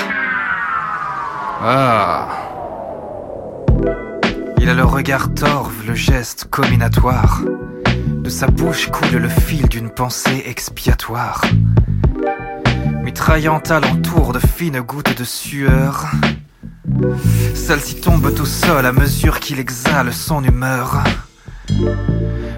[1.62, 2.28] Ah.
[4.58, 7.42] Il a le regard torve, le geste combinatoire.
[8.26, 11.44] De sa bouche coule le fil d'une pensée expiatoire.
[13.04, 16.08] Mitraillant alentour de fines gouttes de sueur.
[17.54, 21.04] Celle-ci tombe au sol à mesure qu'il exhale son humeur.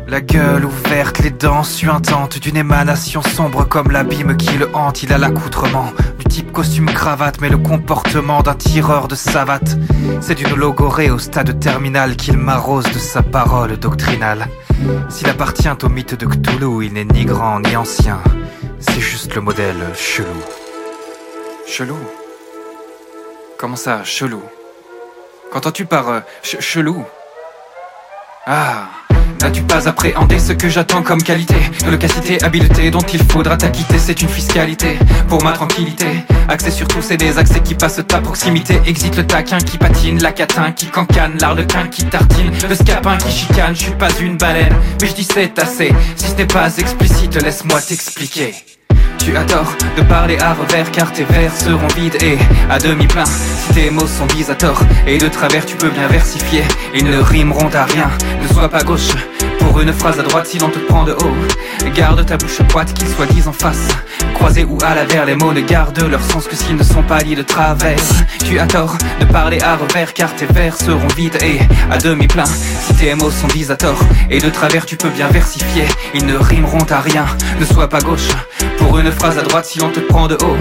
[0.07, 5.03] La gueule ouverte, les dents suintantes d'une émanation sombre comme l'abîme qui le hante.
[5.03, 9.77] Il a l'accoutrement du type costume cravate, mais le comportement d'un tireur de savate.
[10.21, 14.47] C'est d'une logorée au stade terminal qu'il m'arrose de sa parole doctrinale.
[15.09, 18.19] S'il appartient au mythe de Cthulhu, il n'est ni grand ni ancien.
[18.79, 20.27] C'est juste le modèle chelou.
[21.67, 21.97] Chelou?
[23.57, 24.41] Comment ça, chelou?
[25.51, 27.03] Qu'entends-tu par euh, ch- chelou?
[28.49, 28.87] Ah
[29.41, 31.55] N'as-tu pas appréhendé ce que j'attends comme qualité?
[31.85, 36.05] De l'ocacité, habileté dont il faudra t'acquitter C'est une fiscalité pour ma tranquillité.
[36.47, 38.79] Accès sur tous ces désaccès qui passent ta proximité.
[38.85, 43.31] Exit le taquin qui patine, la catin qui cancane L'arlequin qui tartine, le scapin qui
[43.31, 43.75] chicane.
[43.75, 45.93] Je suis pas une baleine, mais je dis c'est assez.
[46.15, 48.53] Si ce n'est pas explicite, laisse-moi t'expliquer
[49.27, 52.37] tu tort de parler à revers car tes vers seront vides et
[52.69, 53.25] à demi pleins.
[53.25, 56.63] Si tes mots sont bis à tort et de travers tu peux bien versifier
[56.93, 58.09] Ils ne rimeront à rien,
[58.41, 59.11] ne sois pas gauche
[59.67, 62.93] Pour une phrase à droite si l'on te prend de haut Garde ta bouche poite
[62.93, 63.89] qu'ils soient dits en face.
[64.33, 67.19] Croisés ou à l'avers les mots ne gardent leur sens que s'ils ne sont pas
[67.19, 67.99] lits de travers.
[68.45, 71.59] Tu as tort de parler à revers car tes vers seront vides et
[71.91, 72.45] à demi pleins.
[72.45, 73.99] Si tes mots sont bis à tort
[74.29, 75.85] et de travers tu peux bien versifier.
[76.13, 77.25] Ils ne rimeront à rien,
[77.59, 78.29] ne sois pas gauche.
[78.77, 80.57] Pour une phrase à droite si l'on te prend de haut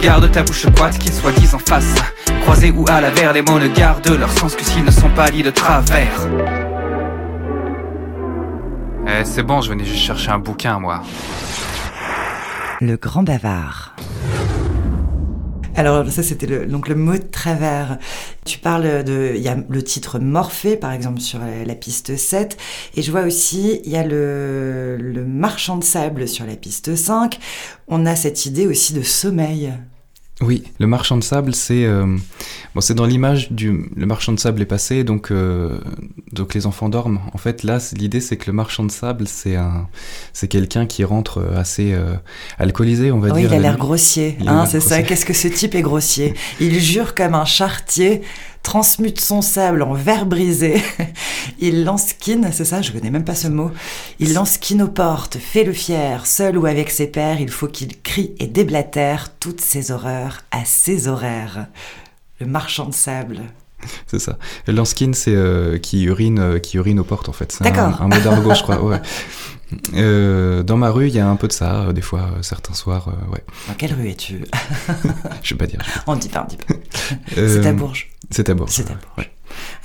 [0.00, 1.94] Garde ta bouche poite qu'ils soient dits en face.
[2.42, 5.28] Croisés ou à l'avers les mots ne gardent leur sens que s'ils ne sont pas
[5.28, 6.28] lits de travers
[9.06, 11.02] Eh c'est bon je venais juste chercher un bouquin moi
[12.80, 13.94] Le grand bavard.
[15.76, 17.98] Alors ça c'était le, donc le mot de travers.
[18.44, 22.16] Tu parles de, il y a le titre Morphée par exemple sur la, la piste
[22.16, 22.56] 7
[22.94, 26.94] et je vois aussi il y a le, le marchand de sable sur la piste
[26.94, 27.38] 5.
[27.88, 29.72] On a cette idée aussi de sommeil.
[30.40, 32.06] Oui, le marchand de sable, c'est euh,
[32.74, 35.78] bon, c'est dans l'image du le marchand de sable est passé, donc euh,
[36.32, 37.20] donc les enfants dorment.
[37.32, 39.86] En fait, là, l'idée c'est que le marchand de sable, c'est un
[40.32, 42.14] c'est quelqu'un qui rentre assez euh,
[42.58, 43.52] alcoolisé, on va oui, dire.
[43.52, 44.96] il a l'air grossier, Il a hein, l'air c'est ça.
[44.96, 45.04] grossier.
[45.06, 46.34] Qu'est-ce que ce type est grossier?
[46.58, 48.22] Il jure comme un charretier,
[48.64, 50.82] transmute son sable en verre brisé.
[51.60, 53.70] Il lansquine, c'est ça, je connais même pas ce mot.
[54.18, 58.00] Il lansquine aux portes, fait le fier, seul ou avec ses pairs, il faut qu'il
[58.00, 61.66] crie et déblatère toutes ses horreurs à ses horaires.
[62.40, 63.42] Le marchand de sable.
[64.06, 64.38] C'est ça.
[64.66, 67.52] Lanskin, c'est euh, qui urine euh, qui urine aux portes en fait.
[67.52, 68.00] C'est un, D'accord.
[68.00, 68.82] un mot d'argot, je crois.
[68.82, 69.00] Ouais.
[69.94, 73.08] Euh, dans ma rue, il y a un peu de ça, des fois, certains soirs,
[73.32, 73.42] ouais.
[73.66, 74.44] Dans quelle rue es-tu?
[75.42, 75.80] Je vais pas dire.
[76.06, 76.74] On dit pas, on dit pas.
[77.34, 78.13] C'est à Bourges.
[78.34, 78.70] C'est à Bourges.
[78.72, 78.98] C'est à ouais.
[79.16, 79.30] Bourges.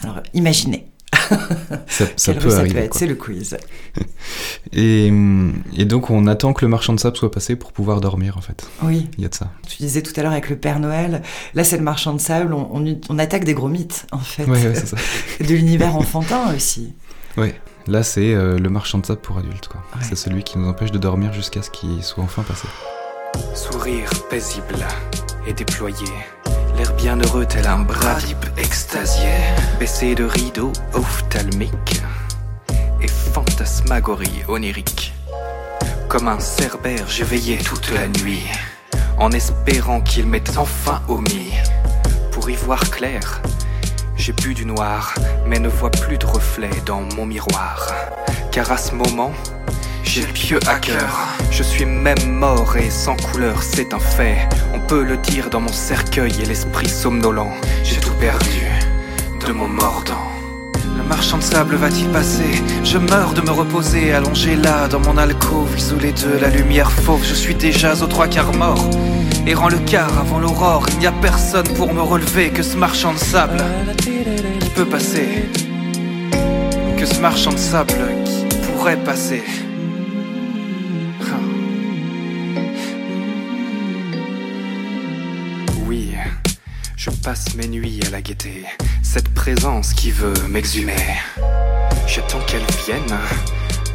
[0.02, 0.88] Alors, imaginez.
[1.88, 2.90] ça, peut ça arriver.
[2.92, 3.56] C'est le quiz.
[4.74, 5.12] Et,
[5.76, 8.42] et donc on attend que le marchand de sable soit passé pour pouvoir dormir en
[8.42, 8.68] fait.
[8.84, 9.10] Oui.
[9.18, 9.52] Il y a de ça.
[9.68, 11.24] Tu disais tout à l'heure avec le Père Noël,
[11.56, 14.46] là c'est le marchand de sable, on, on, on attaque des gros mythes en fait.
[14.46, 14.98] Ouais, ouais, c'est ça.
[15.40, 16.94] de l'univers enfantin aussi.
[17.38, 17.60] Ouais.
[17.88, 19.82] Là c'est euh, le marchand de sable pour adultes quoi.
[19.96, 20.06] Ouais.
[20.08, 22.68] C'est celui qui nous empêche de dormir jusqu'à ce qu'il soit enfin passé.
[23.56, 24.86] Sourire paisible
[25.48, 26.06] et déployé.
[27.02, 29.32] Bienheureux tel un bras type extasié.
[29.80, 32.02] Baissé de rideaux ophtalmiques
[33.02, 35.14] et fantasmagorie onirique.
[36.10, 38.44] Comme un cerbère, j'ai veillé toute la nuit.
[39.18, 41.54] En espérant qu'il m'ait enfin omis.
[42.34, 43.42] Pour y voir clair,
[44.18, 45.14] j'ai bu du noir,
[45.48, 47.94] mais ne vois plus de reflet dans mon miroir.
[48.52, 49.32] Car à ce moment,
[50.04, 50.80] j'ai le pieux à.
[51.52, 54.48] Je suis même mort et sans couleur, c'est un fait.
[54.74, 57.52] On peut le dire dans mon cercueil et l'esprit somnolent.
[57.84, 58.66] J'ai tout perdu
[59.46, 60.32] de mon mordant.
[60.98, 62.64] Le marchand de sable va-t-il passer?
[62.84, 67.26] Je meurs de me reposer, allongé là dans mon alcôve, isolé de la lumière fauve.
[67.26, 68.90] Je suis déjà aux trois quarts mort.
[69.46, 73.14] Errant le quart avant l'aurore, il n'y a personne pour me relever que ce marchand
[73.14, 73.64] de sable
[73.98, 75.50] qui peut passer?
[76.98, 77.94] Que ce marchand de sable
[78.26, 79.44] qui pourrait passer?
[87.30, 88.66] Passe mes nuits à la gaieté,
[89.04, 91.06] cette présence qui veut m'exhumer.
[92.08, 93.20] J'attends qu'elle vienne,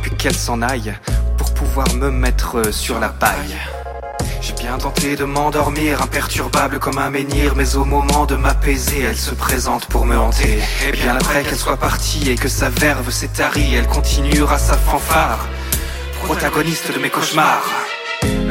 [0.02, 0.94] puis qu'elle s'en aille,
[1.36, 3.56] pour pouvoir me mettre sur la paille.
[4.40, 9.16] J'ai bien tenté de m'endormir, imperturbable comme un menhir, mais au moment de m'apaiser, elle
[9.16, 10.60] se présente pour me hanter.
[10.86, 14.76] Et bien après qu'elle soit partie et que sa verve s'est tarie, elle continuera sa
[14.76, 15.48] fanfare,
[16.22, 17.83] protagoniste de mes cauchemars.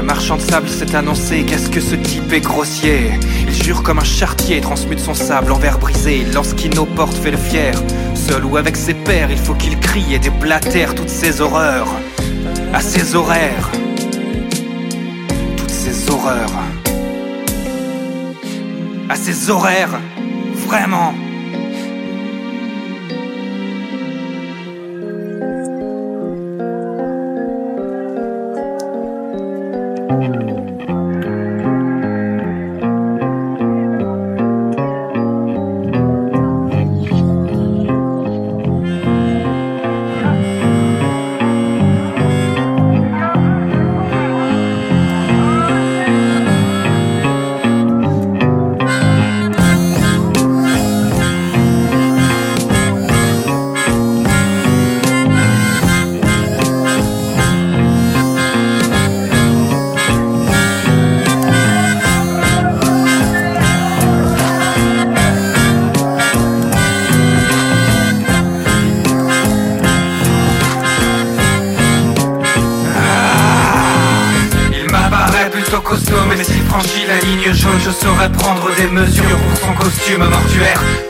[0.03, 3.11] Le marchand de sable s'est annoncé, qu'est-ce que ce type est grossier?
[3.47, 6.25] Il jure comme un chartier, transmute son sable en verre brisé.
[6.33, 7.73] Lorsqu'il nos portes fait le fier
[8.13, 11.87] Seul ou avec ses pairs, il faut qu'il crie et déblatère toutes ses horreurs.
[12.73, 13.71] À ses horaires.
[15.55, 16.51] Toutes ses horreurs.
[19.07, 20.01] À ses horaires.
[20.67, 21.13] Vraiment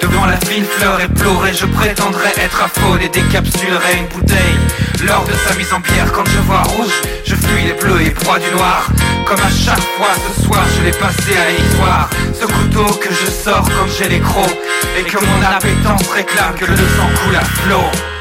[0.02, 4.58] Devant la fine fleur éplorée, je prétendrais être aphone et décapsulerais une bouteille.
[5.06, 6.93] Lors de sa mise en pierre, quand je vois rouge,
[7.26, 8.89] je fuis les bleus et proie du noir.
[9.26, 12.10] Comme à chaque fois ce soir, je l'ai passé à l'histoire.
[12.39, 14.58] Ce couteau que je sors comme j'ai les crocs,
[14.97, 18.12] et que mon appétence réclame que le sang coule à flot.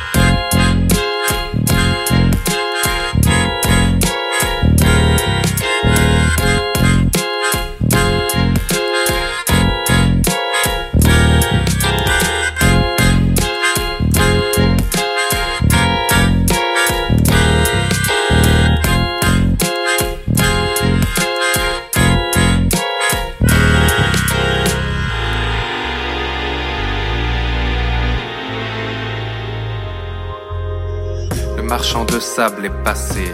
[32.37, 33.31] Sable est passé.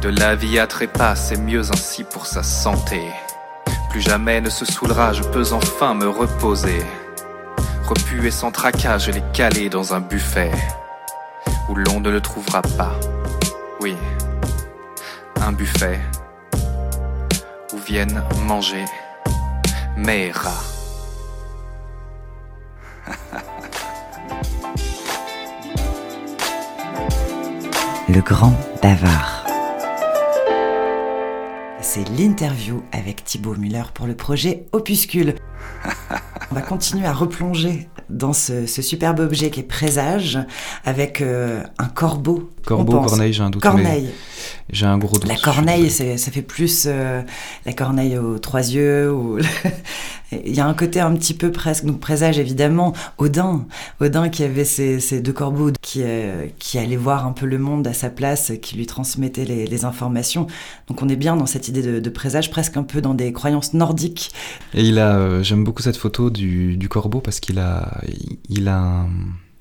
[0.00, 3.00] De la vie à trépas, c'est mieux ainsi pour sa santé.
[3.90, 6.84] Plus jamais ne se saoulera, je peux enfin me reposer.
[7.84, 10.52] Repu et sans tracas, je l'ai calé dans un buffet.
[11.68, 12.92] Où l'on ne le trouvera pas.
[13.80, 13.96] Oui,
[15.40, 15.98] un buffet.
[17.72, 18.84] Où viennent manger
[19.96, 20.64] mes rats.
[28.08, 29.44] Le grand bavard.
[31.80, 35.34] C'est l'interview avec Thibaut Muller pour le projet Opuscule.
[36.52, 40.38] On va continuer à replonger dans ce, ce superbe objet qui est Présage
[40.84, 42.52] avec euh, un corbeau.
[42.64, 43.62] Corbeau, corneille, j'ai un doute.
[43.62, 44.10] Corneille.
[44.70, 45.28] j'ai un gros doute.
[45.28, 49.12] La corneille, ça fait plus la corneille aux trois yeux.
[49.12, 49.38] Ou...
[50.32, 53.66] Il y a un côté un petit peu presque, donc présage évidemment, Odin.
[54.00, 56.02] Odin qui avait ces, deux corbeaux qui,
[56.58, 60.46] qui allaient voir un peu le monde à sa place, qui lui transmettaient les, informations.
[60.88, 63.32] Donc on est bien dans cette idée de, de, présage, presque un peu dans des
[63.32, 64.32] croyances nordiques.
[64.74, 68.00] Et il a, j'aime beaucoup cette photo du, du corbeau parce qu'il a,
[68.48, 69.08] il a un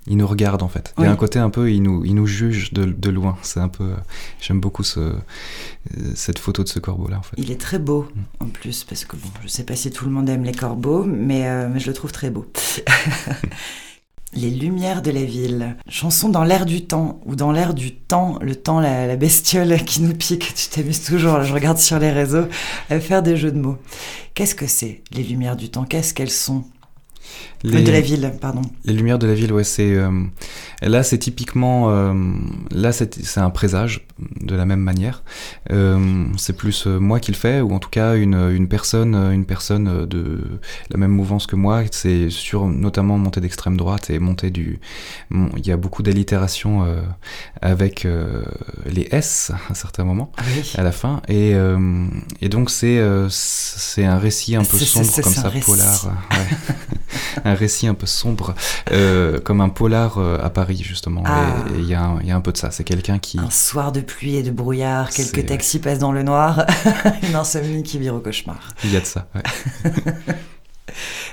[0.07, 0.93] il nous regarde en fait.
[0.97, 3.37] Il y a un côté un peu, il nous, il nous juge de, de loin.
[3.41, 3.93] C'est un peu,
[4.39, 5.15] j'aime beaucoup ce,
[6.13, 7.35] cette photo de ce corbeau là en fait.
[7.37, 8.43] Il est très beau mm.
[8.43, 11.03] en plus parce que bon, je sais pas si tout le monde aime les corbeaux,
[11.03, 12.45] mais, euh, mais je le trouve très beau.
[14.33, 15.77] Les lumières de la ville.
[15.87, 19.81] Chanson dans l'air du temps, ou dans l'air du temps, le temps, la, la bestiole
[19.85, 20.53] qui nous pique.
[20.53, 22.47] Tu t'amuses toujours, je regarde sur les réseaux,
[22.89, 23.77] à faire des jeux de mots.
[24.33, 25.85] Qu'est-ce que c'est, les lumières du temps?
[25.85, 26.65] Qu'est-ce qu'elles sont?
[27.65, 28.61] Les, de la ville, pardon.
[28.85, 30.11] Les lumières de la ville, ouais, c'est euh,
[30.81, 32.13] là, c'est typiquement euh,
[32.71, 34.05] là, c'est un présage
[34.41, 35.23] de la même manière.
[35.71, 39.45] Euh, c'est plus moi qui le fais, ou en tout cas une, une personne, une
[39.45, 40.41] personne de
[40.89, 41.83] la même mouvance que moi.
[41.91, 44.79] C'est sur notamment montée d'extrême droite et montée du.
[45.31, 46.85] Il y a beaucoup d'allitération
[47.61, 48.07] avec
[48.85, 50.43] les S à certains moments, ah
[50.75, 51.53] à la fin, et,
[52.41, 56.13] et donc c'est c'est un récit un peu sombre comme ça, polar.
[56.31, 56.75] Ouais.
[57.45, 58.55] un récit un peu sombre,
[58.91, 61.23] euh, comme un polar euh, à Paris justement.
[61.25, 61.55] Ah.
[61.75, 62.71] Et il y, y, a un peu de ça.
[62.71, 63.39] C'est quelqu'un qui...
[63.39, 66.65] Un soir de pluie et de brouillard, quelques taxis passent dans le noir,
[67.23, 68.59] une insomnie qui vire au cauchemar.
[68.83, 69.43] Il y a de ça, ouais.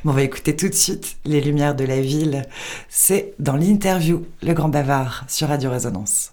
[0.04, 2.46] Bon, on va écouter tout de suite Les Lumières de la Ville.
[2.88, 6.32] C'est dans l'interview Le Grand Bavard sur Radio Résonance.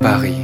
[0.00, 0.36] Paris,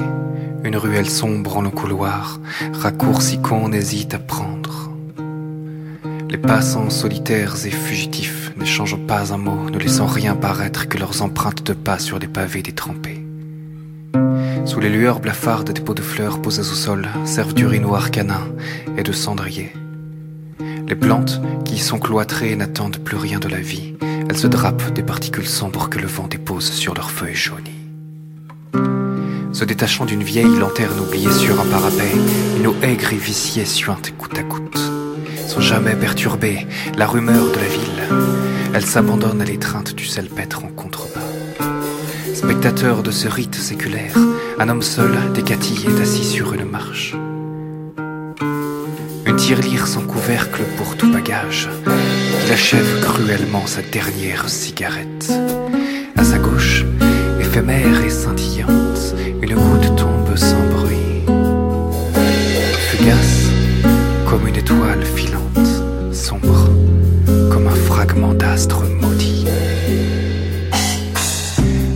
[0.64, 2.40] une ruelle sombre en le couloir,
[2.72, 4.90] raccourci qu'on hésite à prendre.
[6.28, 11.22] Les passants solitaires et fugitifs n'échangent pas un mot, ne laissant rien paraître que leurs
[11.22, 13.24] empreintes de pas sur des pavés détrempés.
[14.64, 18.48] Sous les lueurs blafardes des pots de fleurs posées au sol servent d'urinoir canin
[18.96, 19.72] et de cendrier.
[20.88, 23.94] Les plantes, qui sont cloîtrées, n'attendent plus rien de la vie.
[24.28, 27.70] Elles se drapent des particules sombres que le vent dépose sur leurs feuilles jaunies.
[29.52, 32.12] Se détachant d'une vieille lanterne oubliée sur un parapet,
[32.58, 34.94] une eau aigre et viciée suinte côte à côte
[35.46, 38.43] sans jamais perturber la rumeur de la ville.
[38.74, 41.20] Elle s'abandonne à l'étreinte du salpêtre en contrebas.
[42.34, 44.16] Spectateur de ce rite séculaire,
[44.58, 47.14] un homme seul, décatillé, est assis sur une marche.
[49.26, 51.68] Une tirelire sans couvercle pour tout bagage.
[52.44, 55.32] Il achève cruellement sa dernière cigarette.
[56.16, 56.84] À sa gauche,
[57.40, 58.83] éphémère et scintillante,
[68.24, 69.46] un fragment d'astre maudit.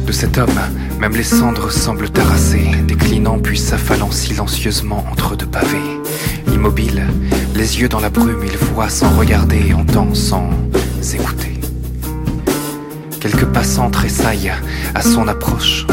[0.06, 0.60] De cet homme,
[1.00, 6.00] même les cendres semblent terrasser, déclinant puis s'affalant silencieusement entre deux pavés.
[6.52, 7.06] Immobile,
[7.54, 10.50] les yeux dans la brume, il voit sans regarder, entend sans
[11.14, 11.54] écouter.
[13.20, 14.52] Quelques passants tressaillent
[14.94, 15.86] à son approche.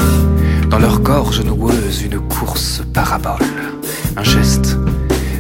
[0.70, 3.46] Dans leur gorge noueuse, une course parabole.
[4.18, 4.78] Un geste,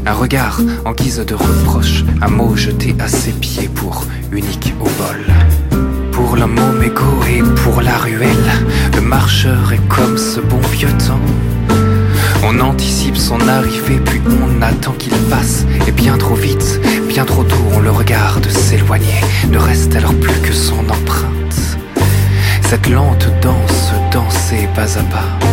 [0.06, 4.84] un regard en guise de reproche, un mot jeté à ses pieds pour unique au
[4.84, 5.80] bol.
[6.12, 8.52] Pour au mégot et pour la ruelle,
[8.94, 11.20] le marcheur est comme ce bon vieux temps.
[12.44, 17.44] On anticipe son arrivée, puis on attend qu'il passe, et bien trop vite, bien trop
[17.44, 19.22] tôt, on le regarde s'éloigner.
[19.50, 21.78] Ne reste alors plus que son empreinte.
[22.62, 25.48] Cette lente danse dansée pas à pas,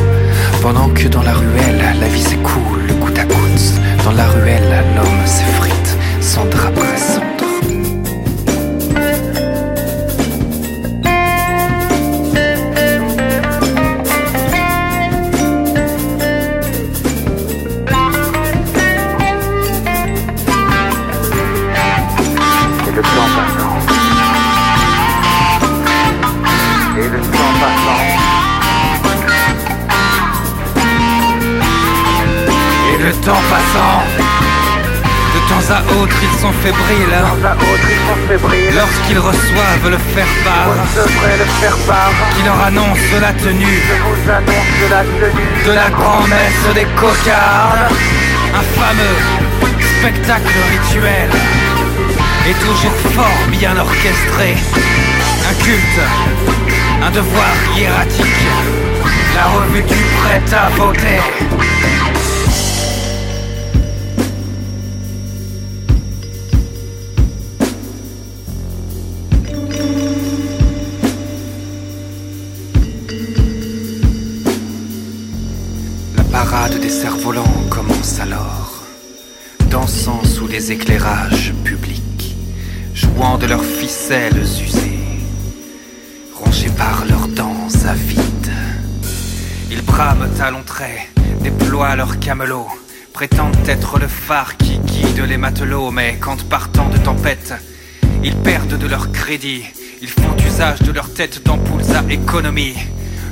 [0.60, 2.81] pendant que dans la ruelle, la vie s'écoule.
[4.04, 7.22] Dans la ruelle, l'homme s'effrite, sans drap pressant.
[33.24, 37.18] temps De temps à autre, ils sont fébriles.
[38.74, 40.74] Lorsqu'ils reçoivent le faire-part.
[42.36, 43.82] Qui leur annonce la tenue.
[45.66, 47.88] De la grand-messe des cocards.
[48.54, 49.18] Un fameux
[49.98, 51.30] spectacle rituel.
[52.48, 54.56] Et toujours fort bien orchestré.
[55.48, 56.00] Un culte,
[57.02, 58.46] un devoir hiératique.
[59.34, 61.20] La revue du prêt à voter.
[77.32, 78.82] Cerfs-volants commencent alors,
[79.70, 82.36] dansant sous les éclairages publics,
[82.94, 84.98] jouant de leurs ficelles usées,
[86.34, 88.52] rongés par leurs dents avides.
[89.70, 91.08] Ils brament à longs traits,
[91.42, 92.68] déploient leurs camelots,
[93.12, 97.54] prétendent être le phare qui guide les matelots, mais quand partant de tempête,
[98.22, 99.64] ils perdent de leur crédit,
[100.00, 102.76] ils font usage de leur tête d'ampoules à économie.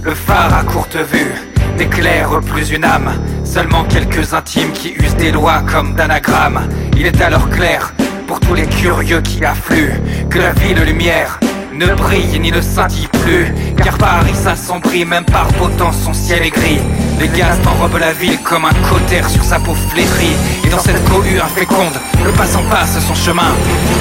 [0.03, 1.50] Le phare à courte vue
[1.81, 3.11] n'éclaire plus une âme,
[3.43, 6.69] seulement quelques intimes qui usent des lois comme d'anagrammes.
[6.95, 7.95] Il est alors clair,
[8.27, 9.95] pour tous les curieux qui affluent,
[10.29, 11.41] que la ville lumière
[11.81, 16.43] ne brille ni ne scintille plus, car Paris s'assombrit, même par beau temps son ciel
[16.43, 16.81] est gris.
[17.19, 21.03] Les gaz enrobent la ville comme un cautère sur sa peau flétrie, et dans cette
[21.09, 23.53] cohue inféconde, le passant passe son chemin.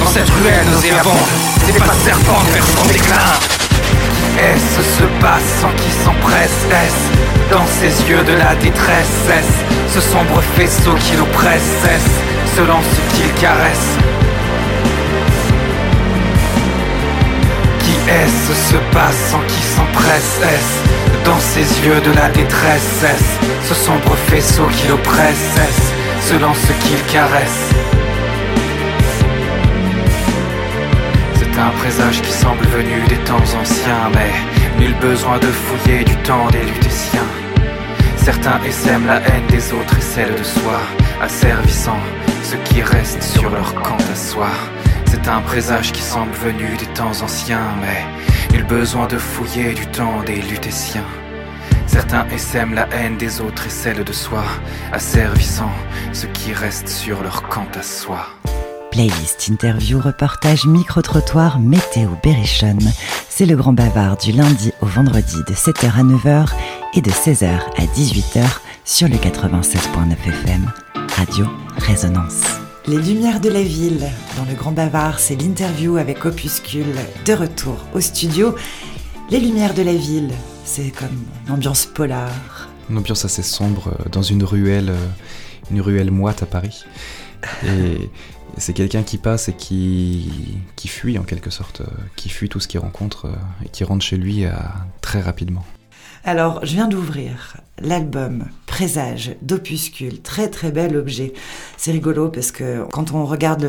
[0.04, 1.28] Dans cette ruelle nauséabonde,
[1.64, 3.32] c'est pas serpent vers son déclin.
[4.38, 9.26] Est-ce ce passant qui s'empresse Est-ce dans ses yeux de la détresse?
[9.88, 11.72] Ce sombre faisceau qui l'oppresse?
[11.84, 14.09] Est-ce ce qu'il caresse?
[18.10, 23.74] Qui est-ce ce passant qui s'empresse Est-ce dans ses yeux de la détresse Est-ce ce
[23.74, 27.70] sombre faisceau qui l'oppresse Est-ce ce qu'il caresse
[31.36, 36.16] C'est un présage qui semble venu des temps anciens, mais nul besoin de fouiller du
[36.16, 37.30] temps des lutétiens.
[38.16, 40.80] Certains essaiment la haine des autres et celle de soi,
[41.22, 42.00] asservissant
[42.42, 44.50] ce qui reste sur leur camp à.
[45.22, 49.86] C'est un présage qui semble venu des temps anciens, mais nul besoin de fouiller du
[49.86, 51.04] temps des lutétiens.
[51.86, 54.42] Certains essaiment la haine des autres et celle de soi,
[54.92, 55.70] asservissant
[56.14, 58.26] ce qui reste sur leur camp à soi.
[58.90, 62.90] Playlist, interview, reportage, micro-trottoir, météo, berrichonne.
[63.28, 66.48] C'est le grand bavard du lundi au vendredi de 7h à 9h
[66.94, 68.44] et de 16h à 18h
[68.84, 70.70] sur le 96.9 FM.
[71.16, 71.46] Radio
[71.76, 72.59] Résonance.
[72.88, 74.08] Les lumières de la ville.
[74.38, 76.96] Dans le grand bavard, c'est l'interview avec Opuscule.
[77.26, 78.54] De retour au studio.
[79.30, 80.30] Les lumières de la ville,
[80.64, 82.32] c'est comme une ambiance polar.
[82.88, 85.06] Une ambiance assez sombre euh, dans une ruelle, euh,
[85.70, 86.86] une ruelle moite à Paris.
[87.64, 88.08] Et
[88.56, 90.32] c'est quelqu'un qui passe et qui,
[90.74, 93.30] qui fuit en quelque sorte, euh, qui fuit tout ce qu'il rencontre
[93.62, 94.44] et qui rentre chez lui
[95.02, 95.64] très rapidement.
[96.24, 100.20] Alors, je viens d'ouvrir l'album Présage d'Opuscule.
[100.20, 101.32] Très très bel objet.
[101.76, 103.66] C'est rigolo parce que quand on regarde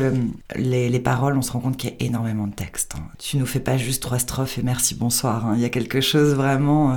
[0.56, 2.94] les, les paroles, on se rend compte qu'il y a énormément de textes.
[2.96, 3.04] hein.
[3.18, 5.46] Tu nous fais pas juste trois strophes et merci, bonsoir.
[5.46, 5.54] hein.
[5.56, 6.92] Il y a quelque chose vraiment.
[6.92, 6.96] euh,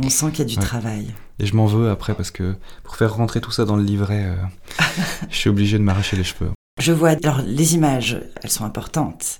[0.00, 0.62] on sent qu'il y a du Ouais.
[0.64, 1.14] travail.
[1.38, 4.24] Et je m'en veux après parce que pour faire rentrer tout ça dans le livret,
[4.26, 4.34] euh,
[5.30, 6.50] je suis obligé de m'arracher les cheveux.
[6.80, 9.38] Je vois, alors les images, elles sont importantes.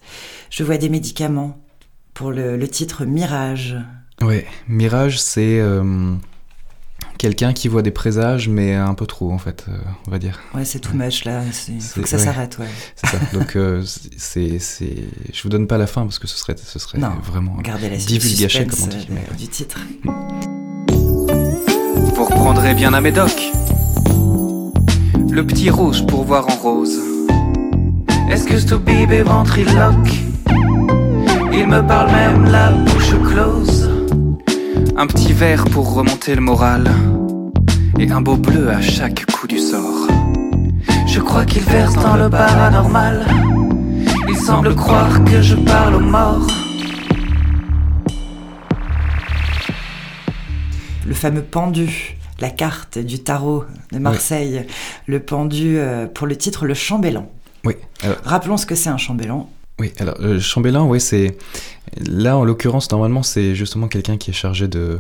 [0.51, 1.61] Je vois des médicaments
[2.15, 3.77] pour le, le titre Mirage.
[4.23, 6.15] Ouais, Mirage, c'est euh,
[7.19, 10.41] quelqu'un qui voit des présages, mais un peu trop en fait, euh, on va dire.
[10.55, 11.43] Ouais, c'est too much là.
[11.69, 12.67] Il faut C'est- que ça s'arrête, ouais.
[12.97, 13.19] C'est ça.
[13.33, 13.83] Donc euh,
[14.17, 14.95] c'est, c'est,
[15.33, 17.91] je vous donne pas la fin parce que ce serait, ce serait Non, vraiment Regardez
[17.91, 19.07] la divulgaché comme on dit.
[19.11, 19.79] euh, mais- du titre.
[22.15, 23.33] Vous reprendrez bien un médoc.
[25.31, 26.97] Le petit rouge pour voir en rose.
[28.31, 30.15] Est-ce que ce bébé ventriloque
[31.53, 33.91] Il me parle même la bouche close?
[34.97, 36.91] Un petit verre pour remonter le moral.
[37.99, 40.09] Et un beau bleu à chaque coup du sort.
[41.07, 43.27] Je crois qu'il verse dans le paranormal.
[44.29, 46.47] Il semble croire que je parle aux morts.
[51.07, 54.67] Le fameux pendu, la carte du tarot de Marseille.
[55.07, 57.31] Le pendu, euh, pour le titre, le chambellan.
[57.65, 57.75] Oui.
[58.03, 59.49] Alors, Rappelons ce que c'est un chambellan.
[59.81, 59.93] Oui.
[59.99, 61.37] Alors euh, chambellan, ouais, c'est
[62.09, 64.99] là en l'occurrence normalement c'est justement quelqu'un qui est chargé de,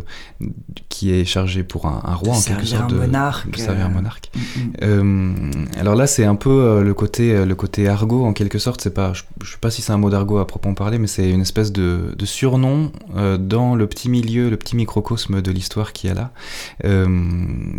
[0.88, 3.56] qui est chargé pour un, un roi De en quelque sorte un de, monarque, de
[3.58, 4.30] servir un euh, monarque.
[4.34, 4.72] Mm, mm.
[4.82, 5.32] Euh,
[5.80, 8.80] alors là, c'est un peu le côté le côté argot en quelque sorte.
[8.80, 11.06] C'est pas, je, je sais pas si c'est un mot d'argot à proprement parler, mais
[11.06, 15.50] c'est une espèce de, de surnom euh, dans le petit milieu, le petit microcosme de
[15.50, 16.32] l'histoire qu'il y a là.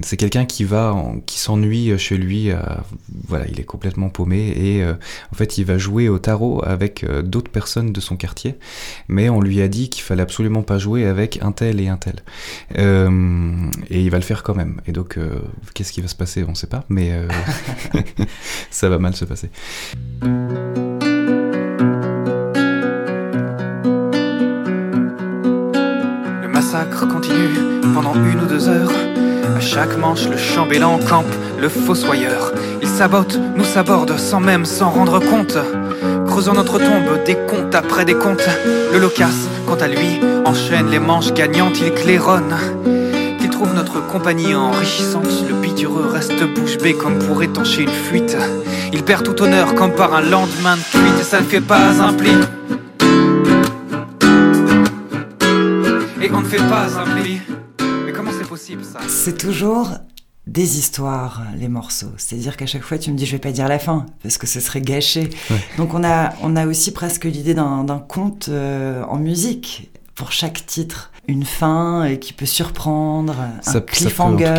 [0.04, 2.50] C'est quelqu'un qui va, en- qui s'ennuie chez lui.
[3.28, 7.22] voilà, il est complètement paumé et en fait, il va jouer au tarot avec euh,
[7.22, 8.56] d'autres personnes de son quartier,
[9.08, 11.98] mais on lui a dit qu'il fallait absolument pas jouer avec un tel et un
[11.98, 12.16] tel.
[12.78, 14.82] Euh, et il va le faire quand même.
[14.88, 15.40] Et donc, euh,
[15.74, 17.28] qu'est-ce qui va se passer On ne sait pas, mais euh,
[18.70, 19.50] ça va mal se passer.
[26.42, 28.92] Le massacre continue pendant une ou deux heures.
[29.56, 32.52] À chaque manche, le chambellan campe le fossoyeur.
[32.96, 35.58] Sabote, nous saborde sans même s'en rendre compte.
[36.28, 38.48] Creusant notre tombe, des comptes après des comptes.
[38.94, 42.56] Le loquace, quant à lui, enchaîne les manches gagnantes, il claironne.
[43.38, 45.28] Qu'il trouve notre compagnie enrichissante.
[45.46, 48.38] Le bitureux reste bouche bée comme pour étancher une fuite.
[48.94, 52.14] Il perd tout honneur comme par un lendemain de fuite ça ne fait pas un
[52.14, 52.32] pli.
[56.22, 57.42] Et on ne fait pas un pli.
[58.06, 59.00] Mais comment c'est possible ça?
[59.10, 59.90] C'est toujours
[60.48, 62.12] des histoires, les morceaux.
[62.18, 64.48] C'est-à-dire qu'à chaque fois, tu me dis, je vais pas dire la fin, parce que
[64.48, 65.30] ce serait gâché.
[65.78, 70.66] Donc on a, on a aussi presque l'idée d'un conte euh, en musique pour chaque
[70.66, 74.54] titre une fin qui peut surprendre, un cliffhanger.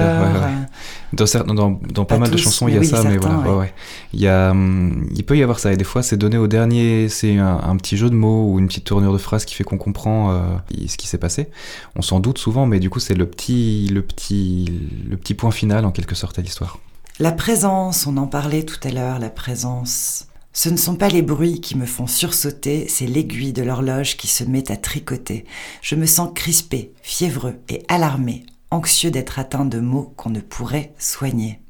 [1.12, 3.56] Dans, pas, mal de chansons, il y a ça, mais voilà.
[3.56, 3.72] Ouais.
[4.12, 6.46] Il, y a, hum, il peut y avoir ça, et des fois, c'est donné au
[6.46, 9.64] dernier, c'est un, petit jeu de mots ou une petite tournure de phrase qui fait
[9.64, 10.42] qu'on comprend euh,
[10.86, 11.48] ce qui s'est passé.
[11.94, 15.50] On s'en doute souvent, mais du coup, c'est le petit, le, petit, le petit point
[15.50, 16.78] final, en quelque sorte, à l'histoire.
[17.18, 20.26] La présence, on en parlait tout à l'heure, la présence
[20.56, 24.26] ce ne sont pas les bruits qui me font sursauter, c'est l'aiguille de l'horloge qui
[24.26, 25.44] se met à tricoter.
[25.82, 30.94] Je me sens crispé, fiévreux et alarmé, anxieux d'être atteint de maux qu'on ne pourrait
[30.98, 31.60] soigner.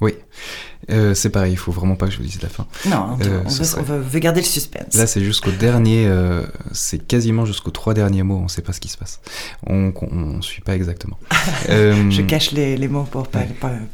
[0.00, 0.14] Oui,
[0.90, 2.66] euh, c'est pareil, il faut vraiment pas que je vous dise la fin.
[2.86, 4.94] Non, on, euh, veut, garder le suspense.
[4.94, 8.72] Là, c'est jusqu'au dernier, euh, c'est quasiment jusqu'aux trois derniers mots, on ne sait pas
[8.72, 9.20] ce qui se passe.
[9.66, 11.18] On ne suit pas exactement.
[11.68, 13.44] je cache les, mots pour pas,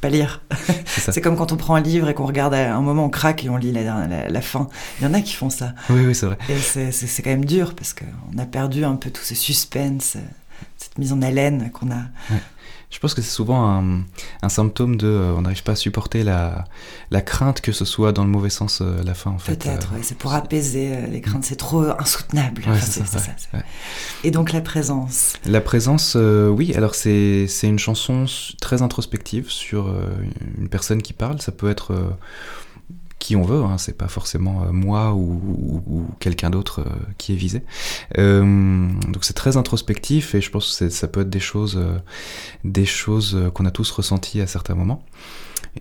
[0.01, 0.41] pas, lire.
[0.87, 3.45] C'est comme quand on prend un livre et qu'on regarde à un moment, on craque
[3.45, 4.69] et on lit la, fin.
[4.99, 5.75] Il y en a qui font ça.
[5.91, 6.39] Oui, oui, c'est vrai.
[6.49, 10.17] Et c'est quand même dur parce qu'on a perdu un peu tout ce suspense,
[10.77, 12.05] cette mise en haleine qu'on a.
[12.91, 13.83] Je pense que c'est souvent
[14.43, 16.65] un, symptôme de euh, on n'arrive pas à supporter la,
[17.11, 19.57] la crainte que ce soit dans le mauvais sens euh, à la fin en fait.
[19.57, 22.63] Peut-être, euh, c'est pour apaiser les craintes, c'est trop insoutenable.
[22.81, 23.21] c'est ça,
[24.25, 25.35] Et donc la présence.
[25.45, 28.25] La présence, oui, alors c'est une chanson
[28.61, 29.95] très introspective sur
[30.59, 31.95] une personne qui parle, ça peut être
[33.19, 37.37] qui on veut, hein, c'est pas forcément euh, moi ou, quelqu'un d'autre euh, qui est
[37.37, 37.63] visé.
[38.19, 41.81] Euh, donc c'est très introspectif et je pense que ça peut être des choses,
[42.65, 45.03] des choses qu'on a tous ressenties à certains moments.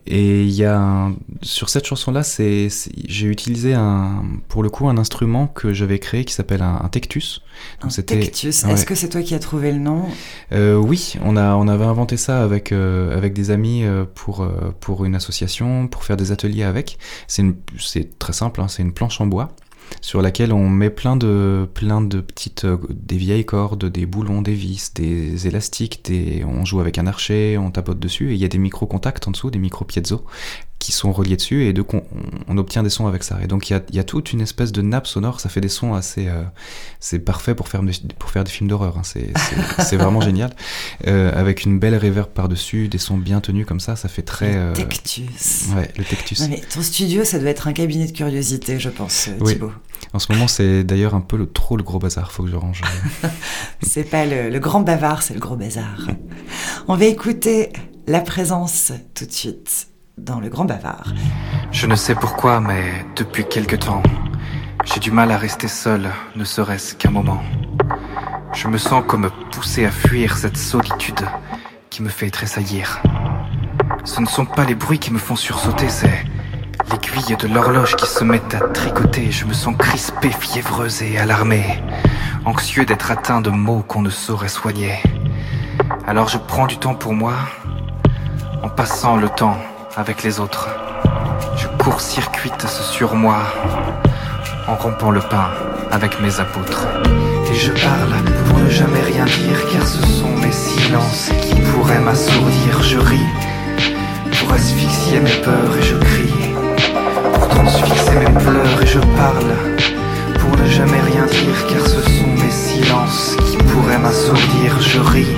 [0.05, 1.09] Et il y a
[1.41, 2.67] sur cette chanson-là, c'est,
[3.07, 7.41] j'ai utilisé un, pour le coup un instrument que j'avais créé qui s'appelle un, tectus.
[7.81, 8.63] un tectus.
[8.65, 10.03] Est-ce que c'est toi qui as trouvé le nom?
[10.51, 14.47] Euh, Oui, on a on avait inventé ça avec euh, avec des amis euh, pour
[14.79, 16.97] pour une association pour faire des ateliers avec.
[17.27, 17.43] C'est
[17.79, 19.55] c'est très simple, hein, c'est une planche en bois
[20.01, 24.41] sur laquelle on met plein de, plein de petites, euh, des vieilles cordes, des boulons,
[24.41, 28.39] des vis, des élastiques, des, on joue avec un archer, on tapote dessus, et il
[28.39, 30.23] y a des micro-contacts en dessous, des micro-piezo,
[30.79, 32.03] qui sont reliés dessus, et de, on,
[32.47, 33.39] on, obtient des sons avec ça.
[33.43, 35.61] Et donc il y a, y a, toute une espèce de nappe sonore, ça fait
[35.61, 36.27] des sons assez...
[36.27, 36.43] Euh,
[36.99, 37.81] c'est parfait pour faire,
[38.19, 39.01] pour faire des films d'horreur, hein.
[39.03, 40.55] c'est vraiment génial.
[41.07, 44.53] Euh, avec une belle reverb par-dessus, des sons bien tenus comme ça, ça fait très...
[44.53, 45.69] Le tectus.
[45.75, 46.39] Ouais, le tectus.
[46.41, 49.71] Non, mais ton studio, ça doit être un cabinet de curiosité, je pense, Thibaut.
[50.13, 52.55] En ce moment, c'est d'ailleurs un peu le, trop le gros bazar, faut que je
[52.55, 52.81] range.
[53.81, 56.07] c'est pas le, grand bavard, c'est le gros bazar.
[56.87, 57.71] On va écouter
[58.07, 61.13] la présence tout de suite dans le grand bavard.
[61.71, 64.01] Je ne sais pourquoi, mais depuis quelque temps,
[64.85, 67.41] j'ai du mal à rester seul, ne serait-ce qu'un moment.
[68.53, 71.19] Je me sens comme poussé à fuir cette solitude
[71.89, 73.01] qui me fait tressaillir.
[74.03, 76.23] Ce ne sont pas les bruits qui me font sursauter, c'est
[76.85, 81.83] L'aiguille de l'horloge qui se met à tricoter, je me sens crispé, fiévreuse et alarmé,
[82.45, 84.93] anxieux d'être atteint de maux qu'on ne saurait soigner.
[86.07, 87.33] Alors je prends du temps pour moi,
[88.63, 89.57] en passant le temps
[89.97, 90.69] avec les autres.
[91.57, 93.39] Je court-circuite ce sur moi,
[94.67, 95.49] en rompant le pain
[95.91, 96.87] avec mes apôtres.
[97.51, 98.13] Et je parle
[98.47, 102.83] pour ne jamais rien dire, car ce sont mes silences qui pourraient m'assourdir.
[102.83, 103.27] Je ris
[104.39, 106.46] pour asphyxier mes peurs et je crie
[107.57, 109.53] transfixer mes pleurs et je parle
[110.39, 114.79] pour ne jamais rien dire car ce sont mes silences qui pourraient m'assourdir.
[114.79, 115.35] Je ris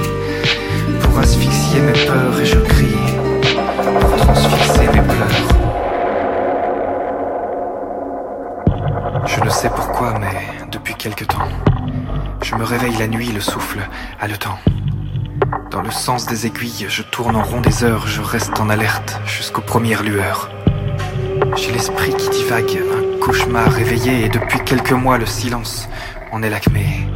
[1.02, 3.04] pour asphyxier mes peurs et je crie
[4.02, 5.48] pour transfixer mes pleurs.
[9.26, 11.50] Je ne sais pourquoi mais depuis quelque temps,
[12.44, 13.80] je me réveille la nuit, le souffle
[14.20, 14.58] haletant.
[15.72, 19.20] Dans le sens des aiguilles, je tourne en rond des heures, je reste en alerte
[19.26, 20.50] jusqu'aux premières lueurs.
[21.56, 25.88] J'ai l'esprit qui divague, un cauchemar réveillé et depuis quelques mois le silence
[26.32, 27.08] en est l'acmé.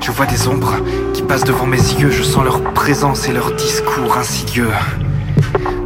[0.00, 0.76] Je vois des ombres
[1.12, 4.70] qui passent devant mes yeux, je sens leur présence et leur discours insidieux.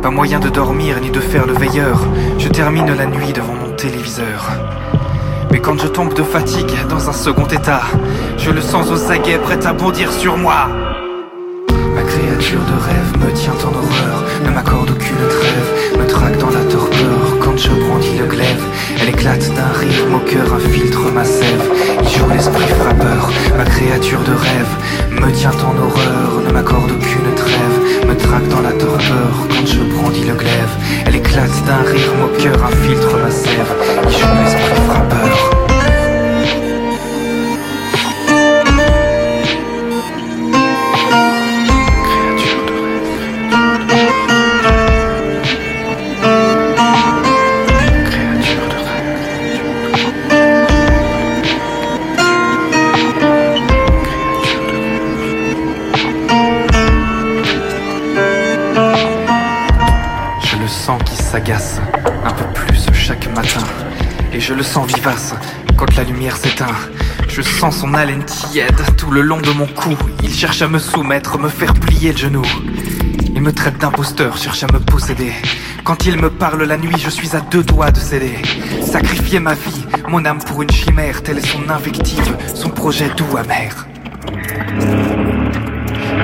[0.03, 2.01] Pas moyen de dormir ni de faire le veilleur,
[2.39, 4.51] je termine la nuit devant mon téléviseur.
[5.51, 7.83] Mais quand je tombe de fatigue dans un second état,
[8.39, 10.69] je le sens aux aguets prêt à bondir sur moi.
[11.95, 16.51] Ma créature de rêve me tient en horreur, ne m'accorde aucune trêve, me traque dans
[16.51, 18.63] la torpeur je brandis le glaive
[19.01, 21.71] Elle éclate d'un rire, mon cœur infiltre ma sève
[22.03, 27.35] Il joue l'esprit frappeur, ma créature de rêve me tient en horreur, ne m'accorde aucune
[27.35, 30.71] trêve, me traque dans la torpeur quand je brandis le glaive.
[31.07, 33.75] Elle éclate d'un rire moqueur, infiltre ma sève,
[34.09, 35.66] qui joue l'esprit frappeur.
[64.77, 65.35] Sens vivace
[65.79, 66.77] quand la lumière s'éteint.
[67.31, 69.97] Je sens son haleine tiède tout le long de mon cou.
[70.23, 72.43] Il cherche à me soumettre, me faire plier le genou.
[73.35, 75.33] Il me traite d'imposteur, cherche à me posséder.
[75.83, 78.37] Quand il me parle la nuit, je suis à deux doigts de céder.
[78.83, 83.35] Sacrifier ma vie, mon âme pour une chimère, telle est son invective, son projet doux
[83.39, 83.87] amer.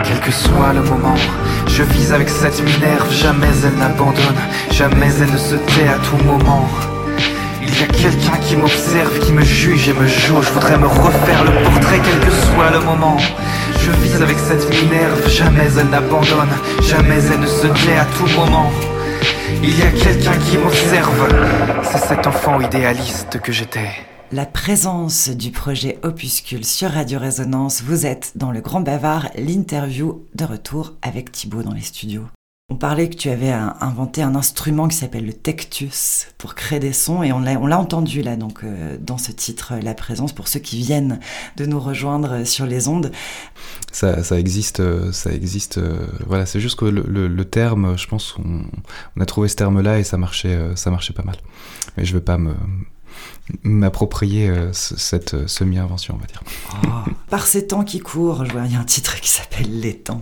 [0.05, 1.17] Quel que soit le moment,
[1.69, 6.23] je vise avec cette minerve, jamais elle n'abandonne, jamais elle ne se tait à tout
[6.27, 6.69] moment.
[7.83, 11.43] Y a quelqu'un qui m'observe, qui me juge et me joue, je voudrais me refaire
[11.43, 13.17] le portrait quel que soit le moment.
[13.81, 18.29] Je vise avec cette minerve, jamais elle n'abandonne, jamais elle ne se tait à tout
[18.39, 18.71] moment.
[19.65, 21.29] Il y a quelqu'un qui m'observe,
[21.83, 23.91] c'est cet enfant idéaliste que j'étais
[24.31, 27.83] la présence du projet Opuscule sur Radio Résonance.
[27.83, 32.25] Vous êtes dans le Grand Bavard, l'interview de retour avec Thibaut dans les studios.
[32.73, 36.95] On parlait que tu avais inventé un instrument qui s'appelle le Tectus pour créer des
[36.95, 40.59] sons et on l'a entendu là donc euh, dans ce titre La présence pour ceux
[40.59, 41.21] qui viennent
[41.59, 43.13] de nous rejoindre sur les ondes.
[43.93, 45.77] Ça, existe, euh, ça existe.
[45.77, 48.63] Euh, voilà, c'est juste que le, terme, je pense, on,
[49.19, 51.37] on, a trouvé ce terme-là et ça marchait, ça marchait pas mal.
[51.99, 52.55] Mais je veux pas me,
[53.63, 56.43] m'approprier euh, cette euh, semi-invention, on va dire.
[56.85, 59.81] Oh, par ces temps qui courent, je vois, il y a un titre qui s'appelle
[59.81, 60.21] Les temps.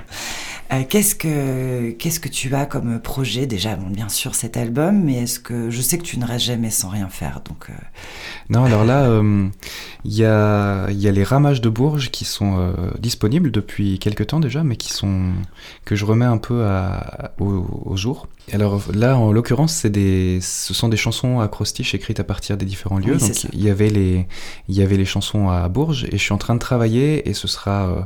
[0.73, 3.77] Euh, qu'est-ce que qu'est-ce que tu as comme projet déjà?
[3.77, 6.89] Bien sûr cet album mais est-ce que je sais que tu ne restes jamais sans
[6.89, 7.69] rien faire donc
[8.49, 9.21] non alors là
[10.05, 14.29] il y a il y a les ramages de Bourges qui sont disponibles depuis quelques
[14.29, 15.33] temps déjà mais qui sont
[15.85, 18.29] que je remets un peu à, au jour.
[18.53, 22.65] Alors là, en l'occurrence, c'est des, ce sont des chansons acrostiches écrites à partir des
[22.67, 23.17] différents lieux.
[23.17, 24.27] Donc il y avait les,
[24.69, 27.35] il y avait les chansons à Bourges et je suis en train de travailler et
[27.35, 28.01] ce sera euh,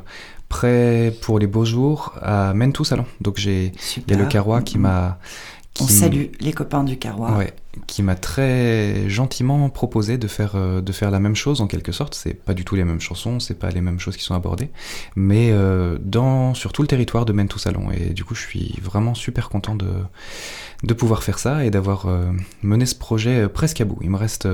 [0.54, 3.06] prêt pour les beaux jours à Mentou Salon.
[3.20, 5.18] Donc j'ai, il y a le Carrois qui m'a
[5.80, 7.36] on salue les copains du Carrois.
[7.36, 7.52] Ouais,
[7.86, 11.92] qui m'a très gentiment proposé de faire, euh, de faire la même chose en quelque
[11.92, 12.14] sorte.
[12.14, 14.70] C'est pas du tout les mêmes chansons, c'est pas les mêmes choses qui sont abordées,
[15.16, 17.90] mais euh, dans, sur tout le territoire de Mentou Salon.
[17.90, 19.90] Et du coup, je suis vraiment super content de,
[20.82, 22.30] de pouvoir faire ça et d'avoir euh,
[22.62, 23.98] mené ce projet presque à bout.
[24.02, 24.48] Il me reste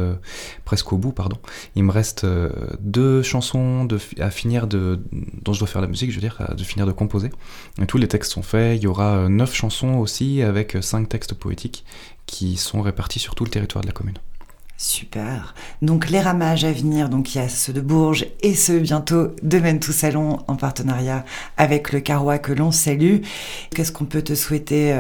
[0.64, 1.36] presque au bout, pardon.
[1.76, 2.26] Il me reste
[2.80, 5.00] deux chansons de, à finir de
[5.42, 7.30] dont je dois faire la musique, je veux dire, de finir de composer.
[7.88, 8.78] Tous les textes sont faits.
[8.78, 11.84] Il y aura neuf chansons aussi avec cinq textes poétiques
[12.30, 14.18] qui sont répartis sur tout le territoire de la commune.
[14.76, 15.54] Super.
[15.82, 19.34] Donc les ramages à venir, donc il y a ceux de Bourges et ceux bientôt
[19.42, 21.24] de Mentou Salon en partenariat
[21.58, 23.18] avec le Carrois que l'on salue.
[23.74, 24.96] Qu'est-ce qu'on peut te souhaiter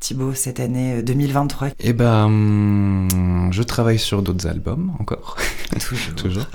[0.00, 5.36] Thibaut, cette année 2023 euh, Eh ben, hum, je travaille sur d'autres albums encore.
[5.88, 6.14] Toujours.
[6.14, 6.46] Toujours.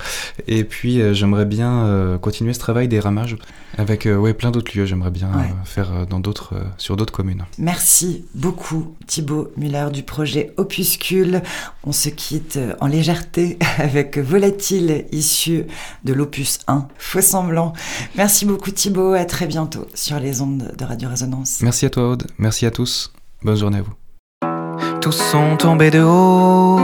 [0.46, 3.36] Et puis, euh, j'aimerais bien euh, continuer ce travail des ramages
[3.76, 4.86] avec ouais, plein d'autres lieux.
[4.86, 5.30] J'aimerais bien
[5.64, 7.44] faire dans d'autres, sur d'autres communes.
[7.58, 11.42] Merci beaucoup, Thibaut Muller du projet Opuscule.
[11.82, 15.64] On se quitte en légèreté avec Volatile, issu
[16.04, 17.72] de l'opus 1, Faux semblant.
[18.16, 19.12] Merci beaucoup, Thibaut.
[19.12, 21.60] À très bientôt sur les ondes de Radio Résonance.
[21.60, 22.26] Merci à toi, Aude.
[22.38, 23.12] Merci à tous.
[23.44, 25.00] Bonne journée à vous.
[25.02, 26.80] Tous sont tombés de haut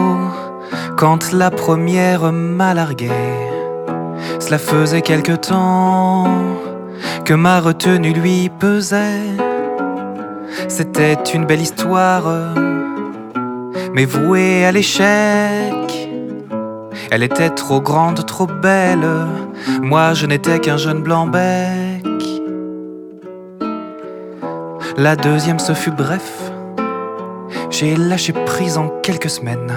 [0.98, 3.08] quand la première m'a largué.
[4.38, 6.28] Cela faisait quelque temps
[7.24, 9.22] que ma retenue lui pesait.
[10.68, 12.24] C'était une belle histoire,
[13.94, 16.11] mais vouée à l'échec.
[17.11, 19.08] Elle était trop grande, trop belle.
[19.80, 22.04] Moi, je n'étais qu'un jeune blanc-bec.
[24.98, 26.49] La deuxième, ce fut bref.
[27.70, 29.72] J'ai lâché prise en quelques semaines.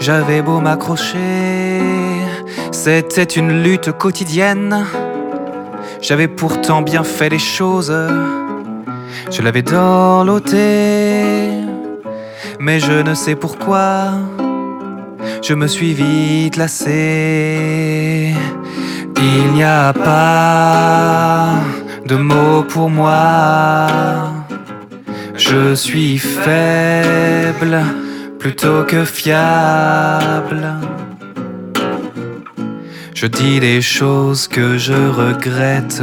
[0.00, 1.80] J'avais beau m'accrocher,
[2.72, 4.86] c'était une lutte quotidienne.
[6.00, 7.94] J'avais pourtant bien fait les choses,
[9.30, 11.50] je l'avais dorloté,
[12.58, 14.12] mais je ne sais pourquoi.
[15.42, 18.34] Je me suis vite lassé.
[19.16, 21.50] Il n'y a pas
[22.06, 23.86] de mots pour moi.
[25.50, 27.80] Je suis faible
[28.38, 30.74] plutôt que fiable.
[33.14, 36.00] Je dis des choses que je regrette.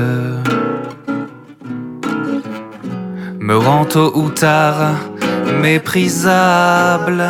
[3.39, 4.95] Me rend tôt ou tard
[5.61, 7.23] méprisable.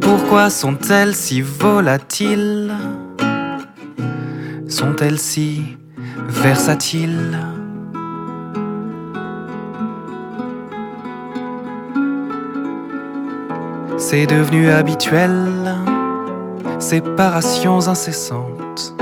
[0.00, 2.72] Pourquoi sont-elles si volatiles?
[4.68, 5.76] Sont-elles si
[6.26, 7.53] versatiles?
[14.06, 15.32] C'est devenu habituel,
[16.78, 18.94] séparations incessantes.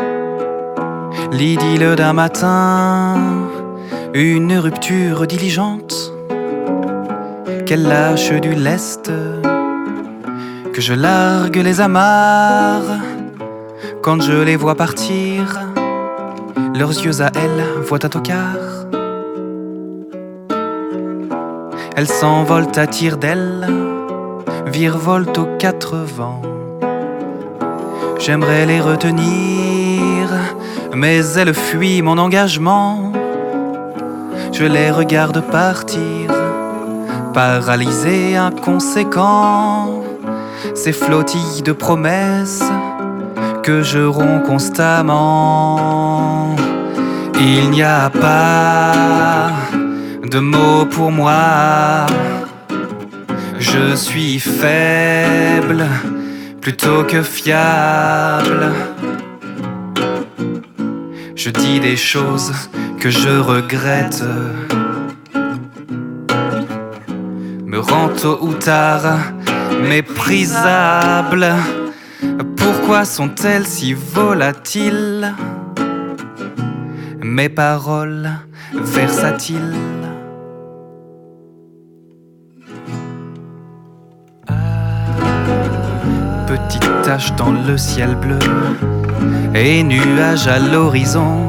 [1.32, 3.18] L'idylle d'un matin,
[4.14, 6.12] une rupture diligente,
[7.66, 9.10] qu'elle lâche du lest,
[10.72, 13.00] que je largue les amarres
[14.02, 15.62] quand je les vois partir.
[16.76, 18.86] Leurs yeux à elle voient un tocard.
[21.96, 23.91] Elles s'envolent à tire d'aile
[24.72, 26.40] virevolte aux quatre vents.
[28.18, 30.28] J'aimerais les retenir,
[30.94, 33.12] mais elles fuient mon engagement.
[34.52, 36.30] Je les regarde partir,
[37.34, 40.02] paralysés, inconséquents.
[40.74, 42.64] Ces flottilles de promesses
[43.62, 45.76] que je romps constamment.
[47.38, 49.50] Il n'y a pas
[50.30, 52.06] de mots pour moi
[53.72, 55.86] je suis faible
[56.60, 58.70] plutôt que fiable.
[61.34, 62.52] Je dis des choses
[63.00, 64.24] que je regrette.
[67.66, 69.18] Me rend tôt ou tard
[69.88, 71.48] méprisable.
[72.56, 75.34] Pourquoi sont-elles si volatiles?
[77.22, 78.30] Mes paroles
[78.74, 80.01] versatiles.
[86.72, 88.38] Petite tache dans le ciel bleu
[89.54, 91.48] et nuages à l'horizon.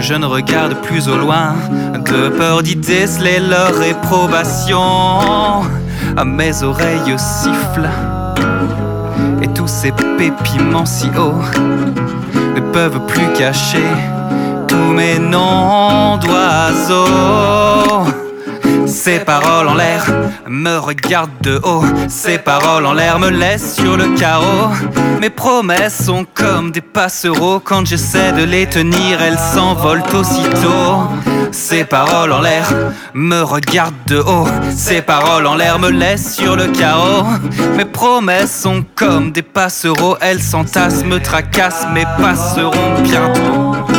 [0.00, 1.54] Je ne regarde plus au loin,
[1.92, 4.80] de peur d'y déceler leur réprobation.
[6.16, 7.90] À mes oreilles sifflent,
[9.42, 11.42] et tous ces pépiments si hauts
[12.54, 13.88] ne peuvent plus cacher
[14.68, 17.48] tous mes noms d'oiseaux.
[18.88, 20.06] Ces paroles en l'air
[20.48, 21.84] me regardent de haut.
[22.08, 24.72] Ces paroles en l'air me laissent sur le carreau.
[25.20, 27.60] Mes promesses sont comme des passereaux.
[27.60, 31.08] Quand j'essaie de les tenir, elles s'envolent aussitôt.
[31.52, 32.72] Ces paroles en l'air
[33.14, 34.48] me regardent de haut.
[34.74, 37.24] Ces paroles en l'air me laissent sur le carreau.
[37.76, 40.16] Mes promesses sont comme des passereaux.
[40.20, 43.97] Elles s'entassent, me tracassent, mais passeront bientôt.